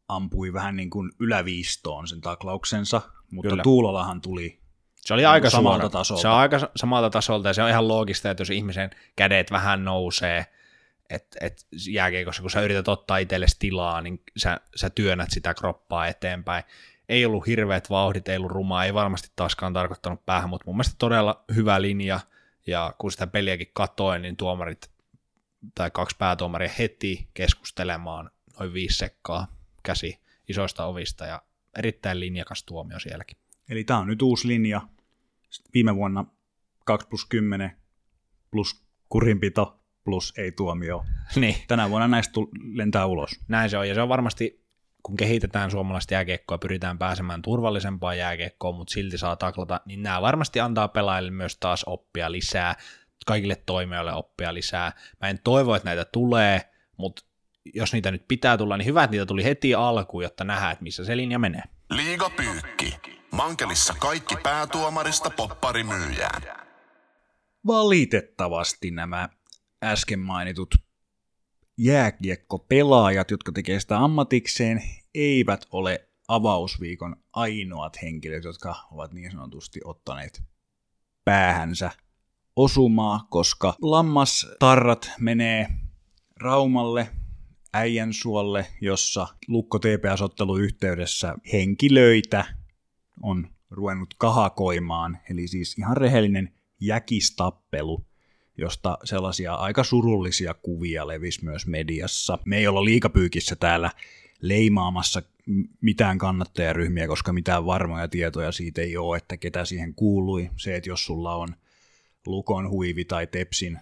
[0.08, 3.62] ampui vähän niin kuin yläviistoon sen taklauksensa, mutta Kyllä.
[3.62, 4.60] Tuulolahan tuli
[5.00, 5.88] Se oli aika samalta suora.
[5.92, 6.22] tasolta.
[6.22, 9.50] Se on aika sa- samalta tasolta ja se on ihan loogista, että jos ihmisen kädet
[9.50, 10.46] vähän nousee,
[11.10, 16.06] että et jääkiekossa, kun sä yrität ottaa itsellesi tilaa, niin sä, sä työnnät sitä kroppaa
[16.06, 16.64] eteenpäin.
[17.08, 20.94] Ei ollut hirveät vauhdit, ei ollut rumaa, ei varmasti taaskaan tarkoittanut päähän, mutta mun mielestä
[20.98, 22.20] todella hyvä linja,
[22.66, 24.90] ja kun sitä peliäkin katoin, niin tuomarit
[25.74, 29.46] tai kaksi päätuomaria heti keskustelemaan noin viisi sekkaa
[29.82, 31.42] käsi isoista ovista, ja
[31.78, 33.36] erittäin linjakas tuomio sielläkin.
[33.70, 34.80] Eli tämä on nyt uusi linja.
[35.74, 36.24] Viime vuonna
[36.84, 37.76] 2 plus 10
[38.50, 41.04] plus kurinpito plus ei tuomio.
[41.36, 41.56] niin.
[41.68, 42.40] Tänä vuonna näistä
[42.72, 43.30] lentää ulos.
[43.48, 44.64] Näin se on, ja se on varmasti,
[45.02, 50.60] kun kehitetään suomalaista jääkiekkoa, pyritään pääsemään turvallisempaan jääkiekkoon, mutta silti saa taklata, niin nämä varmasti
[50.60, 52.74] antaa pelaajille myös taas oppia lisää,
[53.26, 54.92] kaikille toimijoille oppia lisää.
[55.20, 56.60] Mä en toivo, että näitä tulee,
[56.96, 57.22] mutta
[57.74, 60.82] jos niitä nyt pitää tulla, niin hyvä, että niitä tuli heti alkuun, jotta nähdään, että
[60.82, 61.62] missä se linja menee.
[61.90, 63.19] Liiga Pyykki.
[63.32, 66.42] Mankelissa kaikki päätuomarista popparimyyjään.
[67.66, 69.28] Valitettavasti nämä
[69.84, 70.74] äsken mainitut
[71.78, 74.82] jääkiekkopelaajat, jotka tekee sitä ammatikseen,
[75.14, 80.42] eivät ole avausviikon ainoat henkilöt, jotka ovat niin sanotusti ottaneet
[81.24, 81.90] päähänsä
[82.56, 85.68] osumaa, koska lammastarrat menee
[86.36, 87.08] Raumalle,
[87.72, 92.59] Äijänsuolle, jossa Lukko TPS-ottelu yhteydessä henkilöitä
[93.22, 98.06] on ruvennut kahakoimaan, eli siis ihan rehellinen jäkistappelu,
[98.56, 102.38] josta sellaisia aika surullisia kuvia levisi myös mediassa.
[102.44, 103.90] Me ei olla liikapyykissä täällä
[104.40, 105.22] leimaamassa
[105.80, 110.50] mitään kannattajaryhmiä, koska mitään varmoja tietoja siitä ei ole, että ketä siihen kuului.
[110.56, 111.48] Se, että jos sulla on
[112.26, 113.78] Lukon huivi tai Tepsin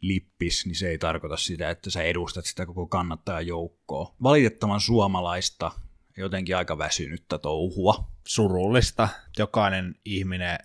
[0.00, 4.14] lippis, niin se ei tarkoita sitä, että sä edustat sitä koko kannattajajoukkoa.
[4.22, 5.72] Valitettavan suomalaista,
[6.16, 8.10] jotenkin aika väsynyttä touhua.
[8.26, 9.08] Surullista.
[9.38, 10.58] Jokainen ihminen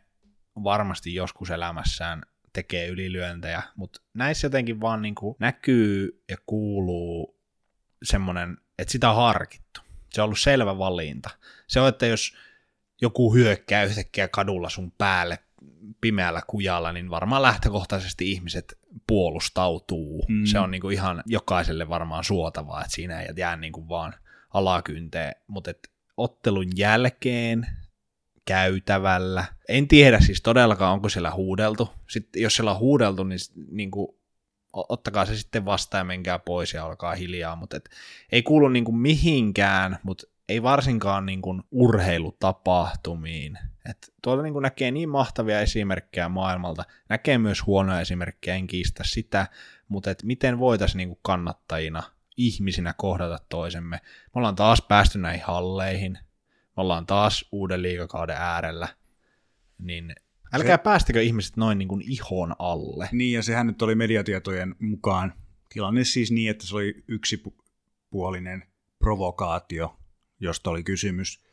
[0.63, 2.21] varmasti joskus elämässään
[2.53, 7.39] tekee ylilyöntejä, mutta näissä jotenkin vaan niin kuin näkyy ja kuuluu
[8.03, 9.81] semmoinen, että sitä on harkittu.
[10.09, 11.29] Se on ollut selvä valinta.
[11.67, 12.37] Se on, että jos
[13.01, 15.39] joku hyökkää yhtäkkiä kadulla sun päälle
[16.01, 20.25] pimeällä kujalla, niin varmaan lähtökohtaisesti ihmiset puolustautuu.
[20.27, 20.45] Mm.
[20.45, 24.13] Se on niin kuin ihan jokaiselle varmaan suotavaa, että siinä ei jää niin kuin vaan
[24.53, 27.67] alakynteen, mutta et ottelun jälkeen
[28.45, 29.45] käytävällä.
[29.69, 31.89] En tiedä siis todellakaan, onko siellä huudeltu.
[32.07, 33.39] Sitten jos siellä on huudeltu, niin,
[33.71, 34.07] niin kuin,
[34.73, 37.55] ottakaa se sitten vastaan ja menkää pois ja olkaa hiljaa.
[37.55, 37.89] Mutta et,
[38.31, 43.57] ei kuulu niin kuin mihinkään, mutta ei varsinkaan niin kuin urheilutapahtumiin.
[43.89, 49.03] Et tuolta niin kuin näkee niin mahtavia esimerkkejä maailmalta, näkee myös huonoja esimerkkejä, en kiistä
[49.05, 49.47] sitä,
[49.87, 52.03] mutta et miten voitaisiin niin kuin kannattajina,
[52.39, 53.99] ihmisinä kohdata toisemme.
[54.03, 56.11] Me ollaan taas päästy näihin halleihin,
[56.77, 58.87] me ollaan taas uuden liikakauden äärellä,
[59.77, 60.15] niin
[60.53, 60.83] Älkää se...
[60.83, 63.09] päästikö ihmiset noin niin kuin ihon alle.
[63.11, 65.33] Niin, ja sehän nyt oli mediatietojen mukaan
[65.69, 68.63] tilanne siis niin, että se oli yksipuolinen
[68.99, 69.99] provokaatio,
[70.39, 71.43] josta oli kysymys,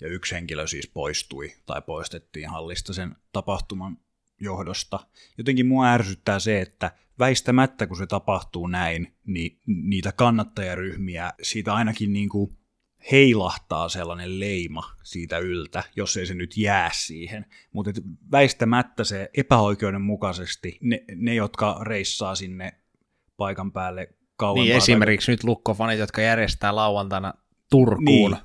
[0.00, 3.98] ja yksi henkilö siis poistui tai poistettiin hallista sen tapahtuman
[4.42, 5.00] johdosta.
[5.38, 12.12] Jotenkin mua ärsyttää se, että väistämättä kun se tapahtuu näin, niin niitä kannattajaryhmiä siitä ainakin
[12.12, 12.56] niin kuin
[13.12, 17.46] heilahtaa sellainen leima siitä yltä, jos ei se nyt jää siihen.
[17.72, 17.90] Mutta
[18.32, 22.72] väistämättä se epäoikeudenmukaisesti, ne, ne jotka reissaa sinne
[23.36, 24.64] paikan päälle kauempaa.
[24.64, 25.32] Niin esimerkiksi tai...
[25.32, 27.34] nyt lukkofanit, jotka järjestää lauantaina
[27.70, 28.36] Turkuun niin,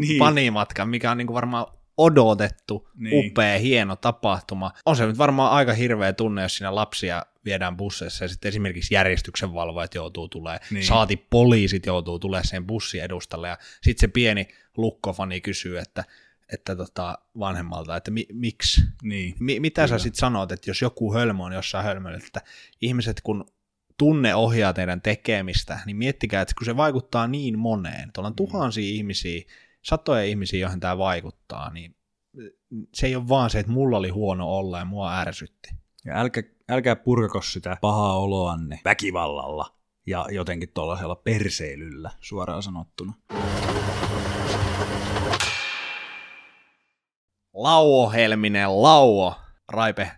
[0.08, 0.18] niin.
[0.18, 1.66] panimatkan, mikä on niin kuin varmaan
[2.00, 3.26] odotettu, niin.
[3.26, 4.72] upea, hieno tapahtuma.
[4.86, 8.94] On se nyt varmaan aika hirveä tunne, jos siinä lapsia viedään busseissa ja sitten esimerkiksi
[8.94, 10.84] järjestyksenvalvojat joutuu tulee, niin.
[10.84, 16.04] saati poliisit joutuu tulee sen bussin edustalle ja sitten se pieni lukkofani kysyy, että
[16.52, 19.98] että tota, vanhemmalta, että mi, miksi, niin, mi, mitä kyllä.
[19.98, 22.40] sä sitten sanot, että jos joku hölmö on jossain hölmöllä, että
[22.80, 23.44] ihmiset kun
[23.98, 28.36] tunne ohjaa teidän tekemistä, niin miettikää, että kun se vaikuttaa niin moneen, tuolla on mm.
[28.36, 28.96] tuhansia mm.
[28.96, 29.42] ihmisiä,
[29.82, 31.96] satoja ihmisiä, joihin tämä vaikuttaa, niin
[32.94, 35.70] se ei ole vaan se, että mulla oli huono olla ja mua ärsytti.
[36.04, 43.14] Ja älkää, älkää purkako sitä pahaa oloanne väkivallalla ja jotenkin tuollaisella perseilyllä suoraan sanottuna.
[47.54, 49.34] Lauo Helminen, lauo,
[49.72, 50.10] Raipe,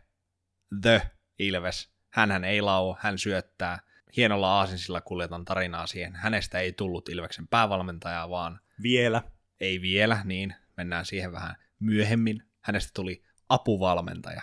[0.83, 1.93] The Ilves.
[2.11, 3.79] Hänhän ei lauo, hän syöttää.
[4.17, 6.15] Hienolla aasinsilla kuljetan tarinaa siihen.
[6.17, 8.61] Hänestä ei tullut Ilveksen päävalmentajaa, vaan...
[8.83, 9.23] Vielä.
[9.63, 12.43] Ei vielä, niin mennään siihen vähän myöhemmin.
[12.61, 14.43] Hänestä tuli apuvalmentaja.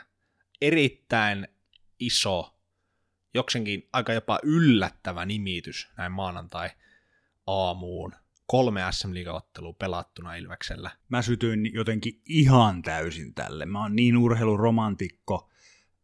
[0.62, 1.48] Erittäin
[2.00, 2.60] iso,
[3.34, 6.70] joksenkin aika jopa yllättävä nimitys näin maanantai
[7.48, 8.16] aamuun.
[8.48, 10.92] Kolme SM ottelua pelattuna Ilveksellä.
[11.10, 13.66] Mä sytyin jotenkin ihan täysin tälle.
[13.66, 15.50] Mä oon niin urheiluromantikko.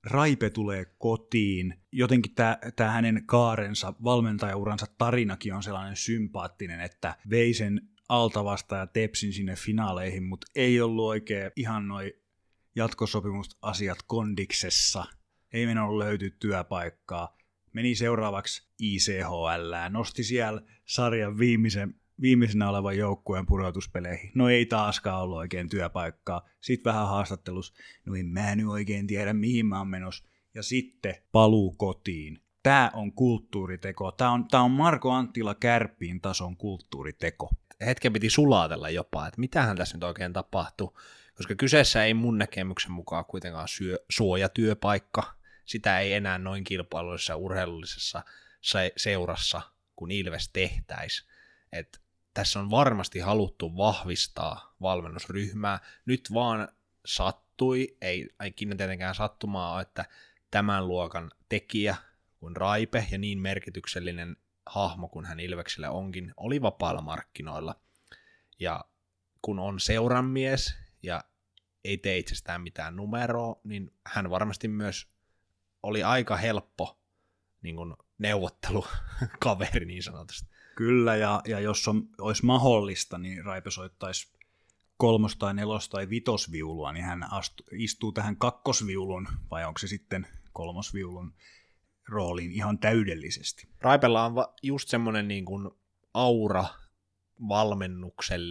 [0.03, 1.81] Raipe tulee kotiin.
[1.91, 2.35] Jotenkin
[2.75, 9.55] tämä hänen kaarensa, valmentajauransa tarinakin on sellainen sympaattinen, että vei sen altavasta ja tepsin sinne
[9.55, 12.11] finaaleihin, mutta ei ollut oikein ihan noin
[12.75, 15.05] jatkosopimusasiat kondiksessa.
[15.53, 17.37] Ei mennä löyty työpaikkaa.
[17.73, 24.31] Meni seuraavaksi ICHL, nosti siellä sarjan viimeisen, viimeisenä olevan joukkueen pudotuspeleihin.
[24.35, 26.49] No ei taaskaan ollut oikein työpaikkaa.
[26.61, 27.73] Sitten vähän haastattelus.
[28.05, 30.25] No en mä nyt oikein tiedä, mihin mä oon menossa.
[30.53, 32.39] Ja sitten paluu kotiin.
[32.63, 34.11] Tämä on kulttuuriteko.
[34.11, 37.49] Tämä on, tämä on Marko Anttila Kärppiin tason kulttuuriteko
[37.85, 40.97] hetken piti sulatella jopa, että mitähän tässä nyt oikein tapahtuu,
[41.35, 45.35] koska kyseessä ei mun näkemyksen mukaan kuitenkaan syö, suojatyöpaikka,
[45.65, 48.23] sitä ei enää noin kilpailullisessa urheilullisessa
[48.97, 49.61] seurassa
[49.95, 51.25] kuin Ilves tehtäisi.
[51.71, 52.01] Et
[52.33, 55.79] tässä on varmasti haluttu vahvistaa valmennusryhmää.
[56.05, 56.67] Nyt vaan
[57.05, 60.05] sattui, ei ikinä tietenkään sattumaa, että
[60.51, 61.95] tämän luokan tekijä
[62.39, 67.75] kuin Raipe ja niin merkityksellinen hahmo, kun hän Ilveksellä onkin, oli vapaalla markkinoilla.
[68.59, 68.85] Ja
[69.41, 71.23] kun on seuranmies ja
[71.83, 75.07] ei tee itsestään mitään numeroa, niin hän varmasti myös
[75.83, 76.99] oli aika helppo
[77.61, 80.49] niin kuin neuvottelukaveri niin sanotusti.
[80.75, 84.33] Kyllä, ja, ja jos on, olisi mahdollista, niin Raipe soittaisi
[84.97, 90.27] kolmos- tai nelos- tai vitosviulua, niin hän astu, istuu tähän kakkosviulun, vai onko se sitten
[90.53, 91.33] kolmosviulun
[92.09, 93.67] rooliin ihan täydellisesti.
[93.81, 95.69] Raipella on just semmoinen niin kuin
[96.13, 96.65] aura
[97.47, 98.41] valmennuksen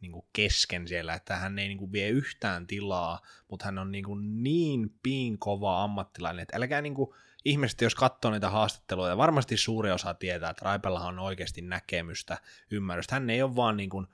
[0.00, 3.92] niin kuin kesken siellä, että hän ei niin kuin vie yhtään tilaa, mutta hän on
[3.92, 7.10] niin, kuin niin piin kova ammattilainen, että älkää niin kuin
[7.44, 12.38] ihmiset, jos katsoo niitä haastatteluja, varmasti suuri osa tietää, että Raipella on oikeasti näkemystä,
[12.70, 13.14] ymmärrystä.
[13.14, 14.06] Hän ei ole vaan niin kuin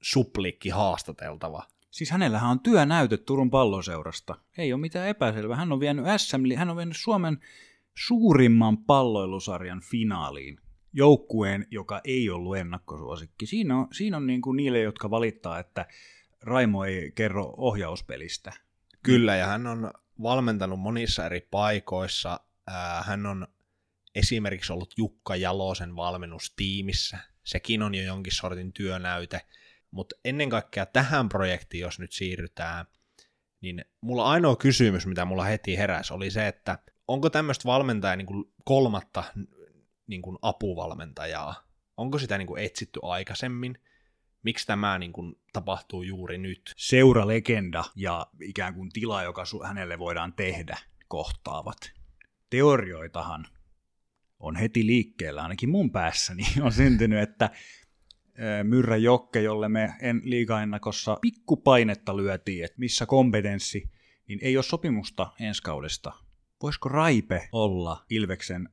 [0.00, 1.62] suplikki haastateltava.
[1.90, 4.34] Siis hänellähän on työnäytöt Turun palloseurasta.
[4.58, 5.56] Ei ole mitään epäselvää.
[5.56, 7.38] Hän on vienyt SM, hän on vienyt Suomen
[7.98, 10.58] suurimman palloilusarjan finaaliin
[10.92, 13.46] joukkueen, joka ei ollut ennakkosuosikki.
[13.46, 15.86] Siinä on, siinä on niin kuin niille, jotka valittaa, että
[16.42, 18.52] Raimo ei kerro ohjauspelistä.
[19.02, 22.40] Kyllä, ja hän on valmentanut monissa eri paikoissa.
[23.04, 23.48] Hän on
[24.14, 27.18] esimerkiksi ollut Jukka Jalosen valmennustiimissä.
[27.44, 29.40] Sekin on jo jonkin sortin työnäyte.
[29.90, 32.86] Mutta ennen kaikkea tähän projektiin, jos nyt siirrytään,
[33.60, 38.26] niin mulla ainoa kysymys, mitä mulla heti heräsi, oli se, että onko tämmöistä valmentajaa niin
[38.26, 39.24] kuin kolmatta
[40.06, 41.54] niin kuin apuvalmentajaa,
[41.96, 43.78] onko sitä niin kuin etsitty aikaisemmin,
[44.42, 46.72] miksi tämä niin kuin tapahtuu juuri nyt?
[46.76, 51.92] Seuralegenda ja ikään kuin tila, joka hänelle voidaan tehdä, kohtaavat.
[52.50, 53.46] Teorioitahan
[54.38, 57.50] on heti liikkeellä, ainakin mun päässäni on syntynyt, että
[58.62, 63.90] Myrrä Jokke, jolle me en liigaennakossa pikkupainetta lyötiin, että missä kompetenssi
[64.28, 66.12] niin ei ole sopimusta ensi kaudesta.
[66.62, 68.68] Voisiko Raipe olla Ilveksen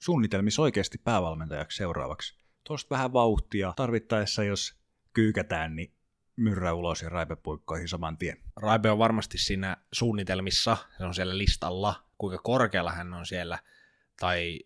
[0.00, 2.38] suunnitelmissa oikeasti päävalmentajaksi seuraavaksi?
[2.64, 3.72] Tuosta vähän vauhtia.
[3.76, 4.74] Tarvittaessa, jos
[5.12, 5.92] kyykätään, niin
[6.36, 8.36] myrrä ulos ja raipepuikkoihin saman tien.
[8.56, 13.58] Raipe on varmasti siinä suunnitelmissa, se on siellä listalla, kuinka korkealla hän on siellä,
[14.20, 14.60] tai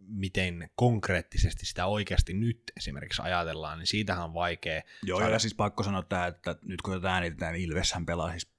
[0.00, 4.82] miten konkreettisesti sitä oikeasti nyt esimerkiksi ajatellaan, niin siitähän on vaikea.
[5.02, 5.32] Joo, saada...
[5.32, 8.52] ja siis pakko sanoa tämä, että nyt kun tätä äänitetään, niin Ilveshän pelaa siis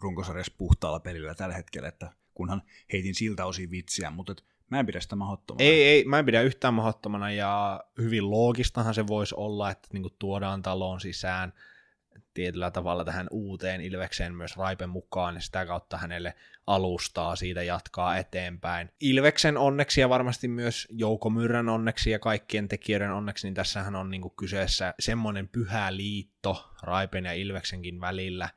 [0.00, 4.86] runkosarjassa puhtaalla pelillä tällä hetkellä, että kunhan heitin siltä osin vitsiä, mutta et mä en
[4.86, 5.64] pidä sitä mahdottomana.
[5.64, 10.10] Ei, ei, mä en pidä yhtään mahdottomana, ja hyvin loogistahan se voisi olla, että niinku
[10.10, 11.52] tuodaan taloon sisään
[12.34, 16.34] tietyllä tavalla tähän uuteen Ilvekseen myös Raipen mukaan, ja sitä kautta hänelle
[16.66, 18.90] alustaa siitä jatkaa eteenpäin.
[19.00, 24.10] Ilveksen onneksi ja varmasti myös Jouko Myrrän onneksi ja kaikkien tekijöiden onneksi, niin tässähän on
[24.10, 28.48] niinku kyseessä semmoinen pyhä liitto Raipen ja Ilveksenkin välillä,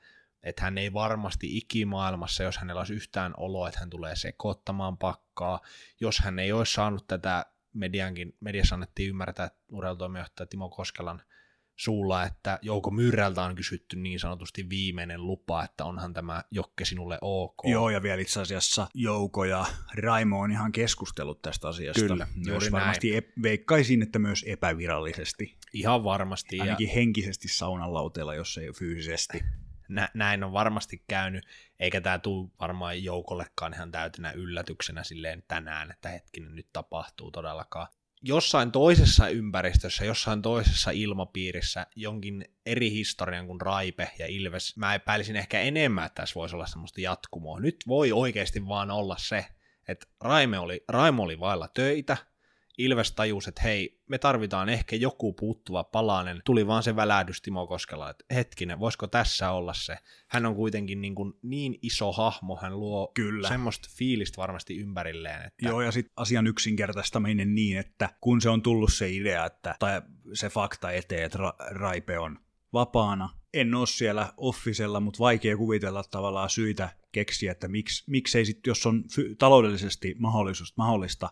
[0.44, 5.60] että hän ei varmasti ikimaailmassa, jos hänellä olisi yhtään oloa, että hän tulee sekoittamaan pakkaa,
[6.00, 11.22] jos hän ei olisi saanut tätä mediankin, mediassa annettiin ymmärtää urheilutoimijohtaja Timo Koskelan
[11.76, 17.18] suulla, että Jouko Myrrältä on kysytty niin sanotusti viimeinen lupa, että onhan tämä Jokke sinulle
[17.22, 17.56] ok.
[17.66, 22.02] Joo, ja vielä itse asiassa Jouko ja Raimo on ihan keskustellut tästä asiasta.
[22.02, 25.58] Kyllä, myös varmasti ep- veikkaisin, että myös epävirallisesti.
[25.74, 26.60] Ihan varmasti.
[26.60, 26.94] Ainakin ja...
[26.94, 29.40] henkisesti saunalauteella, jos ei fyysisesti
[29.90, 31.46] nä- näin on varmasti käynyt,
[31.80, 37.88] eikä tämä tule varmaan joukollekaan ihan täytenä yllätyksenä silleen tänään, että hetkinen nyt tapahtuu todellakaan.
[38.22, 45.36] Jossain toisessa ympäristössä, jossain toisessa ilmapiirissä, jonkin eri historian kuin Raipe ja Ilves, mä epäilisin
[45.36, 47.60] ehkä enemmän, että tässä voisi olla semmoista jatkumoa.
[47.60, 49.46] Nyt voi oikeasti vaan olla se,
[49.88, 52.18] että Raime oli, Raimo oli vailla töitä,
[52.80, 56.42] Ilves tajus, että hei, me tarvitaan ehkä joku puuttuva palanen.
[56.46, 59.98] Tuli vaan se välähdys Timo Koskela, että hetkinen, voisiko tässä olla se?
[60.28, 63.48] Hän on kuitenkin niin, kuin niin iso hahmo, hän luo Kyllä.
[63.48, 65.46] semmoista fiilistä varmasti ympärilleen.
[65.46, 65.68] Että...
[65.68, 70.02] Joo, ja sitten asian yksinkertaistaminen niin, että kun se on tullut se idea, että, tai
[70.34, 72.40] se fakta eteen, että Ra- Raipe on
[72.74, 78.72] vapaana, en ole siellä offisella, mutta vaikea kuvitella tavallaan syitä keksiä, että miksi, miksei sitten,
[78.72, 81.30] jos on fy- taloudellisesti mahdollisuus, mahdollista,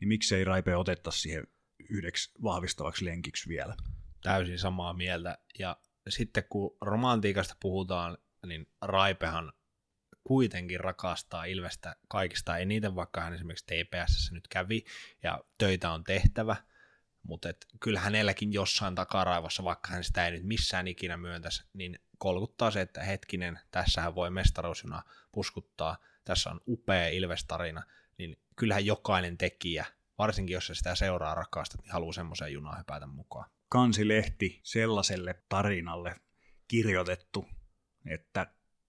[0.00, 1.46] niin miksei Raipe otettaisi siihen
[1.90, 3.76] yhdeksi vahvistavaksi lenkiksi vielä.
[4.22, 5.38] Täysin samaa mieltä.
[5.58, 5.76] Ja
[6.08, 9.52] sitten kun romantiikasta puhutaan, niin Raipehan
[10.24, 14.84] kuitenkin rakastaa Ilvestä kaikista eniten, vaikka hän esimerkiksi TPS nyt kävi
[15.22, 16.56] ja töitä on tehtävä,
[17.22, 17.48] mutta
[17.80, 22.80] kyllä hänelläkin jossain takaraivossa, vaikka hän sitä ei nyt missään ikinä myöntäisi, niin kolkuttaa se,
[22.80, 27.82] että hetkinen, tässähän voi mestaruusjuna puskuttaa, tässä on upea Ilves-tarina,
[28.56, 29.86] kyllähän jokainen tekijä,
[30.18, 33.50] varsinkin jos se sitä seuraa rakastat, niin haluaa semmoiseen junaan hypätä mukaan.
[33.68, 36.16] Kansilehti sellaiselle tarinalle
[36.68, 37.48] kirjoitettu,
[38.06, 38.46] että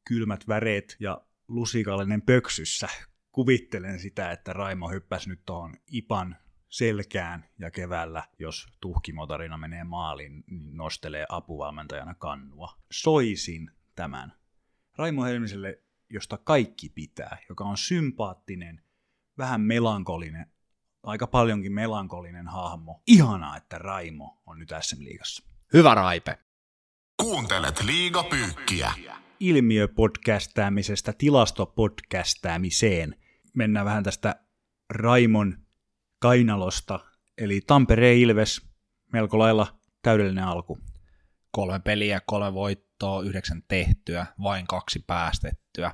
[0.08, 2.90] kylmät väreet ja lusikallinen pöksyssä
[3.32, 6.38] kuvittelen sitä, että Raimo hyppäsi nyt tuohon Ipan
[6.70, 12.78] selkään ja keväällä, jos tuhkimotarina menee maaliin, niin nostelee apuvalmentajana kannua.
[12.92, 14.34] Soisin tämän.
[14.98, 18.84] Raimo Helmiselle, josta kaikki pitää, joka on sympaattinen,
[19.38, 20.52] vähän melankolinen,
[21.04, 23.02] aika paljonkin melankolinen hahmo.
[23.08, 25.43] Ihanaa, että Raimo on nyt SM-liigassa.
[25.73, 26.39] Hyvä Raipe.
[27.21, 28.91] Kuuntelet liigapyykkiä.
[29.39, 33.15] Ilmiöpodcastäämisestä tilastopodcastäämiseen.
[33.56, 34.36] Mennään vähän tästä
[34.89, 35.58] Raimon
[36.19, 37.00] kainalosta.
[37.38, 38.62] Eli Tampere Ilves,
[39.13, 40.80] melko lailla täydellinen alku.
[41.52, 45.91] Kolme peliä, kolme voittoa, yhdeksän tehtyä, vain kaksi päästettyä.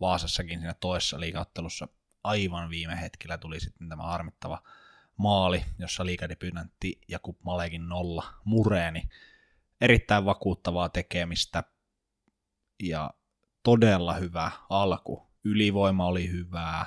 [0.00, 1.88] Vaasassakin siinä toisessa liigaottelussa
[2.24, 4.62] aivan viime hetkellä tuli sitten tämä harmittava
[5.16, 9.08] maali, jossa liikadebynantti Jakub Malekin nolla mureeni.
[9.80, 11.64] Erittäin vakuuttavaa tekemistä
[12.82, 13.10] ja
[13.62, 15.32] todella hyvä alku.
[15.44, 16.86] Ylivoima oli hyvää,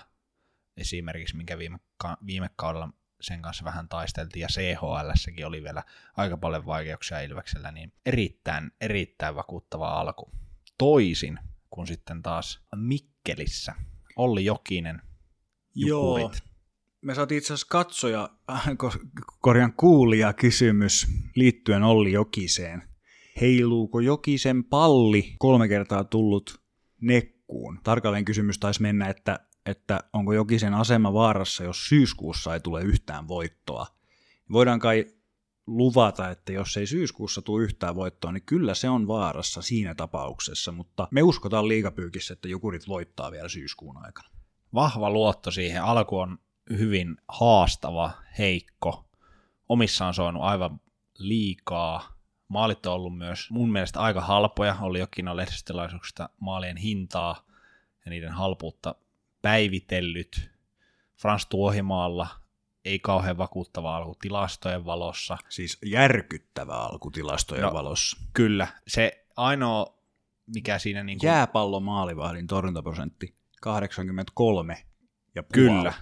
[0.78, 1.80] esimerkiksi minkä viime,
[2.26, 2.90] viime kaudella
[3.22, 5.84] sen kanssa vähän taisteltiin, ja CHL oli vielä
[6.18, 10.32] aika paljon vaikeuksia Ilveksellä, niin erittäin, erittäin vakuuttava alku.
[10.78, 13.76] Toisin kuin sitten taas Mikkelissä.
[14.16, 15.02] Olli Jokinen
[15.76, 16.24] Jukurit.
[16.24, 16.32] Joo.
[17.02, 18.68] Me saatiin itse asiassa katsoja, äh,
[19.42, 22.84] korjan kuulija kysymys liittyen Olli Jokiseen.
[23.42, 26.62] Heiluuko Jokisen palli kolme kertaa tullut
[27.02, 27.80] nekkuun?
[27.84, 33.28] Tarkalleen kysymys taisi mennä, että, että onko Jokisen asema vaarassa, jos syyskuussa ei tule yhtään
[33.28, 33.88] voittoa.
[34.52, 35.06] Voidaan kai
[35.68, 40.72] luvata, että jos ei syyskuussa tule yhtään voittoa, niin kyllä se on vaarassa siinä tapauksessa,
[40.72, 44.35] mutta me uskotaan liigapyykissä, että Jukurit voittaa vielä syyskuun aikana
[44.76, 45.84] vahva luotto siihen.
[45.84, 46.38] Alku on
[46.70, 49.06] hyvin haastava, heikko.
[49.70, 50.80] Omissa on soinut aivan
[51.18, 52.16] liikaa
[52.48, 57.46] Maalit on ollut myös mun mielestä aika halpoja, oli jokin lehdistötilaisuuksista maalien hintaa
[58.06, 58.96] ja niiden halpuutta
[59.42, 60.50] päivitellyt.
[61.22, 62.28] Frans Tuohimaalla
[62.86, 65.38] ei kauhean vakuuttava alku tilastojen valossa.
[65.50, 68.18] Siis järkyttävä alku tilastojen no, valossa.
[68.34, 68.68] Kyllä.
[68.88, 70.00] Se ainoa,
[70.46, 71.04] mikä siinä...
[71.04, 71.28] Niin kuin...
[71.28, 74.78] Jääpallo maalivahdin torjuntaprosentti 83
[75.36, 75.70] ja puoli.
[75.70, 75.94] Kyllä.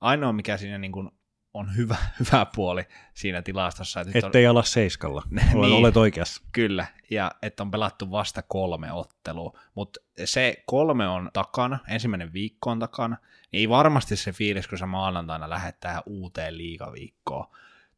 [0.00, 1.10] Ainoa, mikä siinä niin kuin
[1.54, 2.82] on hyvä, hyvä puoli
[3.14, 4.00] siinä tilastossa.
[4.00, 4.50] Että Ettei on...
[4.50, 6.42] ala seiskalla, niin, olet oikeassa.
[6.52, 12.70] Kyllä, ja että on pelattu vasta kolme ottelua, mutta se kolme on takana, ensimmäinen viikko
[12.70, 13.16] on takana,
[13.52, 17.46] niin ei varmasti se fiilis, kun sä maanantaina lähdet tähän uuteen liigaviikkoon,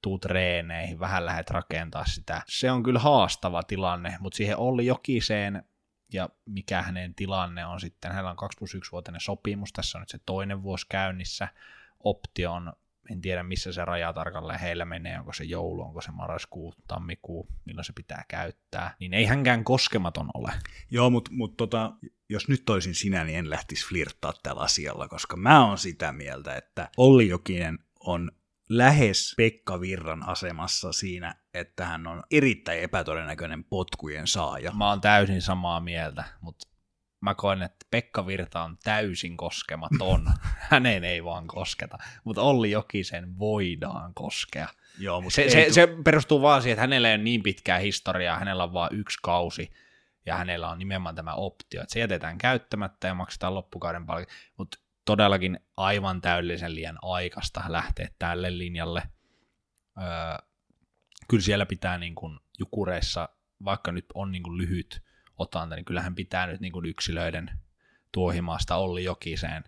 [0.03, 2.43] tuu treeneihin, vähän lähdet rakentaa sitä.
[2.49, 5.65] Se on kyllä haastava tilanne, mutta siihen oli Jokiseen
[6.13, 8.11] ja mikä hänen tilanne on sitten.
[8.11, 11.49] Hänellä on 2 plus 1 vuotinen sopimus, tässä on nyt se toinen vuosi käynnissä.
[12.01, 12.73] Optio on
[13.11, 17.49] en tiedä missä se raja tarkalleen heillä menee, onko se joulu, onko se marraskuu, tammikuu,
[17.65, 20.53] milloin se pitää käyttää, niin ei hänkään koskematon ole.
[20.91, 21.93] Joo, mutta mut tota,
[22.29, 26.57] jos nyt toisin sinä, niin en lähtisi flirttaa tällä asialla, koska mä oon sitä mieltä,
[26.57, 28.31] että Olli Jokinen on
[28.69, 34.73] lähes Pekka Virran asemassa siinä, että hän on erittäin epätodennäköinen potkujen saaja.
[34.73, 36.69] Mä oon täysin samaa mieltä, mutta
[37.21, 40.27] mä koen, että Pekka Virta on täysin koskematon.
[40.71, 44.69] Hänen ei vaan kosketa, mutta Olli Jokisen voidaan koskea.
[44.99, 48.39] Joo, mutta se, se, se perustuu vaan siihen, että hänellä ei ole niin pitkää historiaa,
[48.39, 49.71] hänellä on vain yksi kausi,
[50.27, 54.79] ja hänellä on nimenomaan tämä optio, että se jätetään käyttämättä ja maksetaan loppukauden paljon, mutta
[55.05, 59.03] todellakin aivan täydellisen liian aikasta lähteä tälle linjalle.
[59.99, 60.47] Öö,
[61.29, 63.29] kyllä siellä pitää niin kuin jukureissa,
[63.65, 65.03] vaikka nyt on niin kuin lyhyt
[65.39, 67.51] otanta, niin kyllähän pitää nyt niin kuin yksilöiden
[68.13, 69.65] tuohimaasta Olli Jokiseen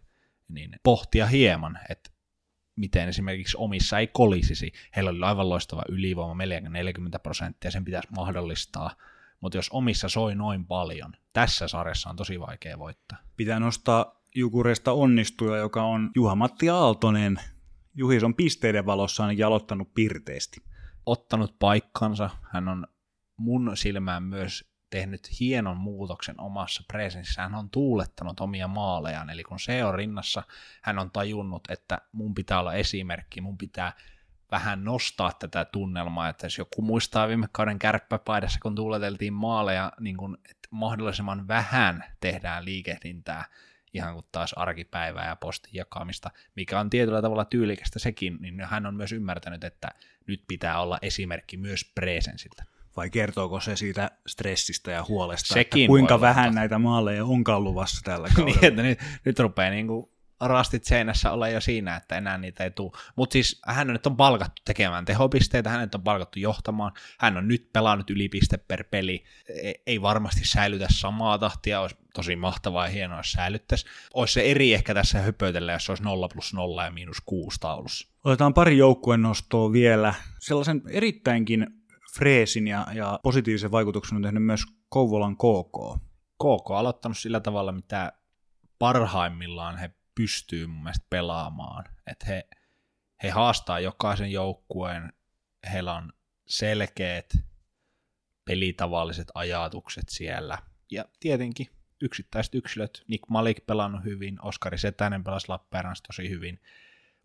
[0.49, 2.11] niin pohtia hieman, että
[2.77, 4.73] miten esimerkiksi omissa ei kolisisi.
[4.97, 8.97] Heillä oli aivan loistava ylivoima, melkein 40 prosenttia, sen pitäisi mahdollistaa.
[9.41, 13.19] Mutta jos omissa soi noin paljon, tässä sarjassa on tosi vaikea voittaa.
[13.37, 17.41] Pitää nostaa Jukureista onnistuja, joka on Juha-Matti Aaltonen.
[17.95, 20.61] Juhis on pisteiden valossa ainakin aloittanut pirteesti.
[21.09, 22.31] Ottanut paikkansa.
[22.43, 22.87] Hän on
[23.37, 27.43] mun silmään myös tehnyt hienon muutoksen omassa presenssissä.
[27.43, 30.43] Hän on tuulettanut omia maalejaan, eli kun se on rinnassa,
[30.83, 33.93] hän on tajunnut, että mun pitää olla esimerkki, mun pitää
[34.51, 40.17] vähän nostaa tätä tunnelmaa, että jos joku muistaa viime kauden kärppäpaidassa, kun tuuleteltiin maaleja, niin
[40.17, 43.45] kun, että mahdollisimman vähän tehdään liikehdintää,
[43.95, 48.87] ihan kuin taas arkipäivää ja postin jakamista, mikä on tietyllä tavalla tyylikästä sekin, niin hän
[48.87, 49.89] on myös ymmärtänyt, että
[50.29, 52.65] nyt pitää olla esimerkki myös presensiltä
[52.97, 56.55] vai kertooko se siitä stressistä ja huolesta, Sekin että kuinka vähän olla.
[56.55, 58.61] näitä maaleja onkaan luvassa tällä kaudella?
[58.61, 62.65] niin, että nyt, nyt rupeaa niin kuin rastit seinässä olla jo siinä, että enää niitä
[62.65, 62.93] ei tule.
[63.17, 67.73] Mutta siis hän nyt on palkattu tekemään tehopisteitä, hänet on palkattu johtamaan, hän on nyt
[67.73, 69.25] pelannut yli piste per peli,
[69.63, 73.87] e, ei varmasti säilytä samaa tahtia, olisi tosi mahtavaa ja hienoa, jos säilyttäisi.
[74.15, 78.09] Olisi se eri ehkä tässä höpötellä, jos olisi 0 plus 0 ja miinus 6 taulussa.
[78.25, 80.15] Otetaan pari joukkueen nostoa vielä.
[80.41, 81.67] Sellaisen erittäinkin
[82.15, 86.03] freesin ja, ja positiivisen vaikutuksen on tehnyt myös Kouvolan KK.
[86.35, 88.13] KK on aloittanut sillä tavalla, mitä
[88.79, 91.85] parhaimmillaan he pystyy mun mielestä pelaamaan.
[92.07, 92.49] Että he,
[93.23, 95.13] he haastaa jokaisen joukkueen,
[95.73, 96.13] heillä on
[96.47, 97.37] selkeät
[98.45, 100.59] pelitavalliset ajatukset siellä.
[100.91, 101.67] Ja tietenkin
[102.01, 106.61] yksittäiset yksilöt, Nick Malik pelannut hyvin, Oskari Setänen pelasi Lappeenrannassa tosi hyvin,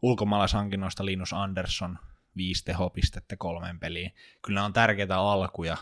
[0.02, 2.00] ulkomaalaishankinnoista Linus Andersson
[2.38, 4.12] viisi tehopistettä kolmeen peliin.
[4.42, 5.78] Kyllä on tärkeitä alkuja,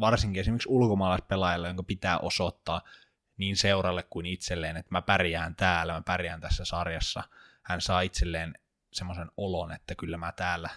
[0.00, 2.82] varsinkin esimerkiksi ulkomaalaispelaajalle, jonka pitää osoittaa
[3.36, 7.22] niin seuralle kuin itselleen, että mä pärjään täällä, mä pärjään tässä sarjassa.
[7.62, 8.54] Hän saa itselleen
[8.92, 10.70] semmoisen olon, että kyllä mä täällä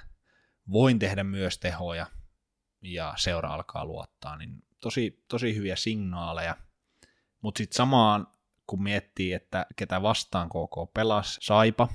[0.71, 2.07] voin tehdä myös tehoja,
[2.81, 6.57] ja seura alkaa luottaa, niin tosi, tosi hyviä signaaleja.
[7.41, 8.27] Mutta sitten samaan,
[8.67, 11.87] kun miettii, että ketä vastaan KK pelas, Saipa,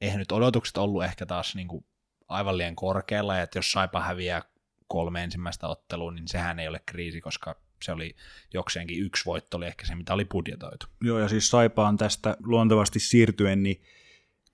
[0.00, 1.86] eihän nyt odotukset ollut ehkä taas niinku
[2.28, 4.42] aivan liian korkealla, ja että jos Saipa häviää
[4.86, 8.14] kolme ensimmäistä ottelua, niin sehän ei ole kriisi, koska se oli
[8.54, 10.86] jokseenkin yksi voitto, oli ehkä se, mitä oli budjetoitu.
[11.00, 13.82] Joo, ja siis Saipaan tästä luontevasti siirtyen, niin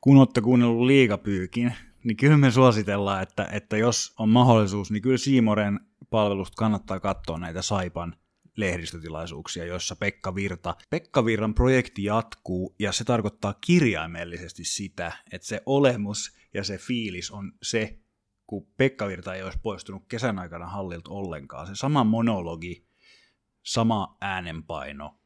[0.00, 1.74] kun olette kuunnellut liigapyykin,
[2.04, 7.38] niin kyllä me suositellaan, että, että jos on mahdollisuus, niin kyllä Siimoren palvelusta kannattaa katsoa
[7.38, 8.16] näitä Saipan
[8.56, 15.62] lehdistötilaisuuksia, joissa Pekka Virta, Pekka Virran projekti jatkuu ja se tarkoittaa kirjaimellisesti sitä, että se
[15.66, 17.98] olemus ja se fiilis on se,
[18.46, 21.66] kun Pekka Virta ei olisi poistunut kesän aikana hallilta ollenkaan.
[21.66, 22.86] Se sama monologi,
[23.62, 25.20] sama äänenpaino,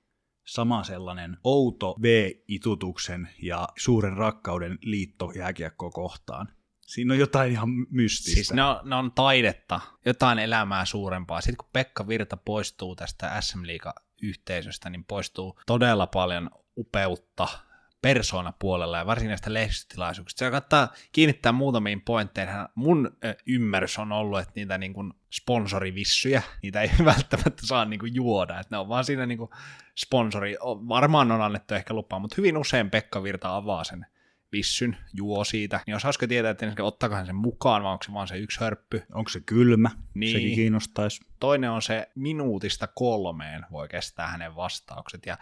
[0.47, 6.49] sama sellainen outo V-itutuksen ja suuren rakkauden liitto jääkiekkoa kohtaan.
[6.87, 8.35] Siinä on jotain ihan mystistä.
[8.35, 11.41] Siis ne on, ne on taidetta, jotain elämää suurempaa.
[11.41, 17.49] Sitten kun Pekka Virta poistuu tästä SM Liiga-yhteisöstä, niin poistuu todella paljon upeutta
[18.05, 20.38] persoonapuolella ja varsinkin näistä lehdistötilaisuuksista.
[20.38, 22.55] Se kannattaa kiinnittää muutamiin pointteihin.
[22.74, 28.14] Mun ymmärrys on ollut, että niitä niin kuin sponsorivissyjä, niitä ei välttämättä saa niin kuin
[28.14, 29.50] juoda, että ne on vaan siinä niin kuin
[29.96, 30.57] sponsori,
[30.88, 34.07] varmaan on annettu ehkä lupaa, mutta hyvin usein Pekka Virta avaa sen
[34.52, 38.12] vissyn, juo siitä, niin jos hauska tietää, että ottaako hän sen mukaan, vai onko se
[38.12, 39.02] vaan se yksi hörppy.
[39.12, 39.90] Onko se kylmä?
[40.14, 40.32] Niin.
[40.32, 41.20] Sekin kiinnostaisi.
[41.40, 45.38] Toinen on se minuutista kolmeen voi kestää hänen vastaukset, ja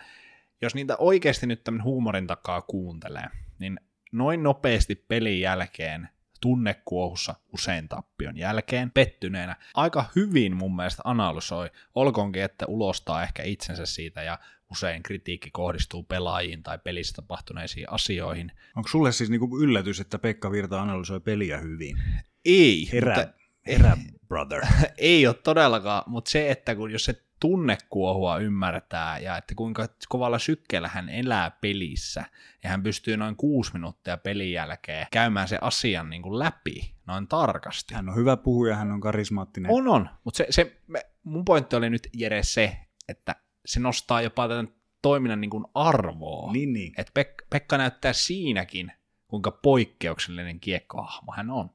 [0.62, 3.26] jos niitä oikeasti nyt tämän huumorin takaa kuuntelee,
[3.58, 3.80] niin
[4.12, 6.08] noin nopeasti pelin jälkeen
[6.40, 13.86] tunnekuohussa usein tappion jälkeen pettyneenä aika hyvin mun mielestä analysoi, olkoonkin, että ulostaa ehkä itsensä
[13.86, 14.38] siitä ja
[14.70, 18.52] usein kritiikki kohdistuu pelaajiin tai pelissä tapahtuneisiin asioihin.
[18.76, 21.98] Onko sulle siis niinku yllätys, että Pekka Virta analysoi peliä hyvin?
[22.44, 23.32] Ei, Herä, mutta,
[23.66, 23.96] herä
[24.28, 24.62] brother.
[24.98, 30.38] ei ole todellakaan, mutta se, että kun jos se tunnekuohua ymmärtää ja että kuinka kovalla
[30.38, 32.24] sykkeellä hän elää pelissä
[32.64, 37.28] ja hän pystyy noin kuusi minuuttia pelin jälkeen käymään se asian niin kuin läpi noin
[37.28, 37.94] tarkasti.
[37.94, 39.72] Hän on hyvä puhuja, hän on karismaattinen.
[39.72, 40.80] On, on, mutta se, se,
[41.22, 42.76] mun pointti oli nyt Jere se,
[43.08, 43.36] että
[43.66, 44.68] se nostaa jopa tämän
[45.02, 46.52] toiminnan niin kuin arvoa.
[46.52, 46.92] Niin, niin.
[46.98, 48.92] Et Pek- Pekka näyttää siinäkin,
[49.28, 51.70] kuinka poikkeuksellinen kiekkohahmo hän on.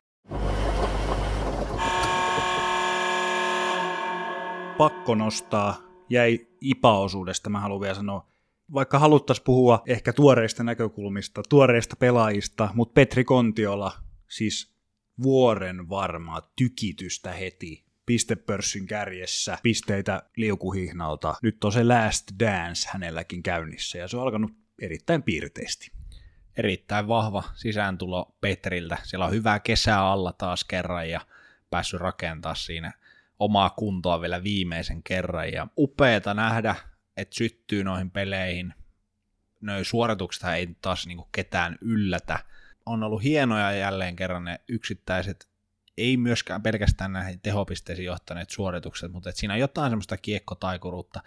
[4.77, 8.27] Pakko nostaa, jäi IPA-osuudesta, mä haluan vielä sanoa,
[8.73, 13.91] vaikka haluttaisiin puhua ehkä tuoreista näkökulmista, tuoreista pelaajista, mutta Petri Kontiola,
[14.27, 14.75] siis
[15.23, 21.35] vuoren varmaa tykitystä heti pistepörssin kärjessä, pisteitä liukuhihnalta.
[21.41, 24.51] Nyt on se last dance hänelläkin käynnissä ja se on alkanut
[24.81, 25.91] erittäin piirteisesti.
[26.57, 28.97] Erittäin vahva sisääntulo Petriltä.
[29.03, 31.21] Siellä on hyvää kesää alla taas kerran ja
[31.69, 32.93] päässyt rakentaa siinä
[33.39, 35.51] omaa kuntoa vielä viimeisen kerran.
[35.51, 36.75] Ja upeeta nähdä,
[37.17, 38.73] että syttyy noihin peleihin.
[39.61, 42.39] Noi suoritukset ei taas niinku ketään yllätä.
[42.85, 45.47] On ollut hienoja jälleen kerran ne yksittäiset
[45.97, 51.23] ei myöskään pelkästään näihin tehopisteisiin johtaneet suoritukset, mutta että siinä on jotain semmoista kiekkotaikuruutta.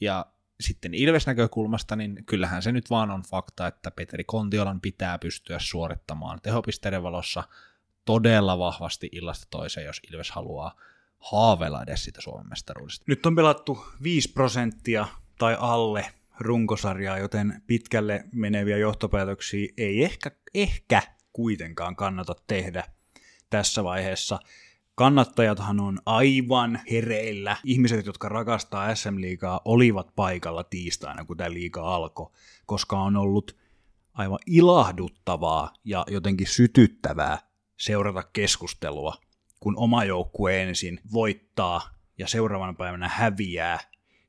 [0.00, 0.26] Ja
[0.60, 6.40] sitten Ilves-näkökulmasta, niin kyllähän se nyt vaan on fakta, että Peteri Kontiolan pitää pystyä suorittamaan
[6.42, 7.44] tehopisteiden valossa
[8.04, 10.80] todella vahvasti illasta toiseen, jos Ilves haluaa
[11.22, 13.04] haaveilla edes sitä Suomen mestaruudesta.
[13.08, 15.06] Nyt on pelattu 5 prosenttia
[15.38, 16.06] tai alle
[16.40, 21.02] runkosarjaa, joten pitkälle meneviä johtopäätöksiä ei ehkä, ehkä
[21.32, 22.84] kuitenkaan kannata tehdä
[23.50, 24.38] tässä vaiheessa.
[24.94, 27.56] Kannattajathan on aivan hereillä.
[27.64, 32.30] Ihmiset, jotka rakastaa SM-liigaa, olivat paikalla tiistaina, kun tämä liiga alkoi,
[32.66, 33.56] koska on ollut
[34.14, 37.38] aivan ilahduttavaa ja jotenkin sytyttävää
[37.76, 39.14] seurata keskustelua,
[39.62, 43.78] kun oma joukkue ensin voittaa ja seuraavana päivänä häviää,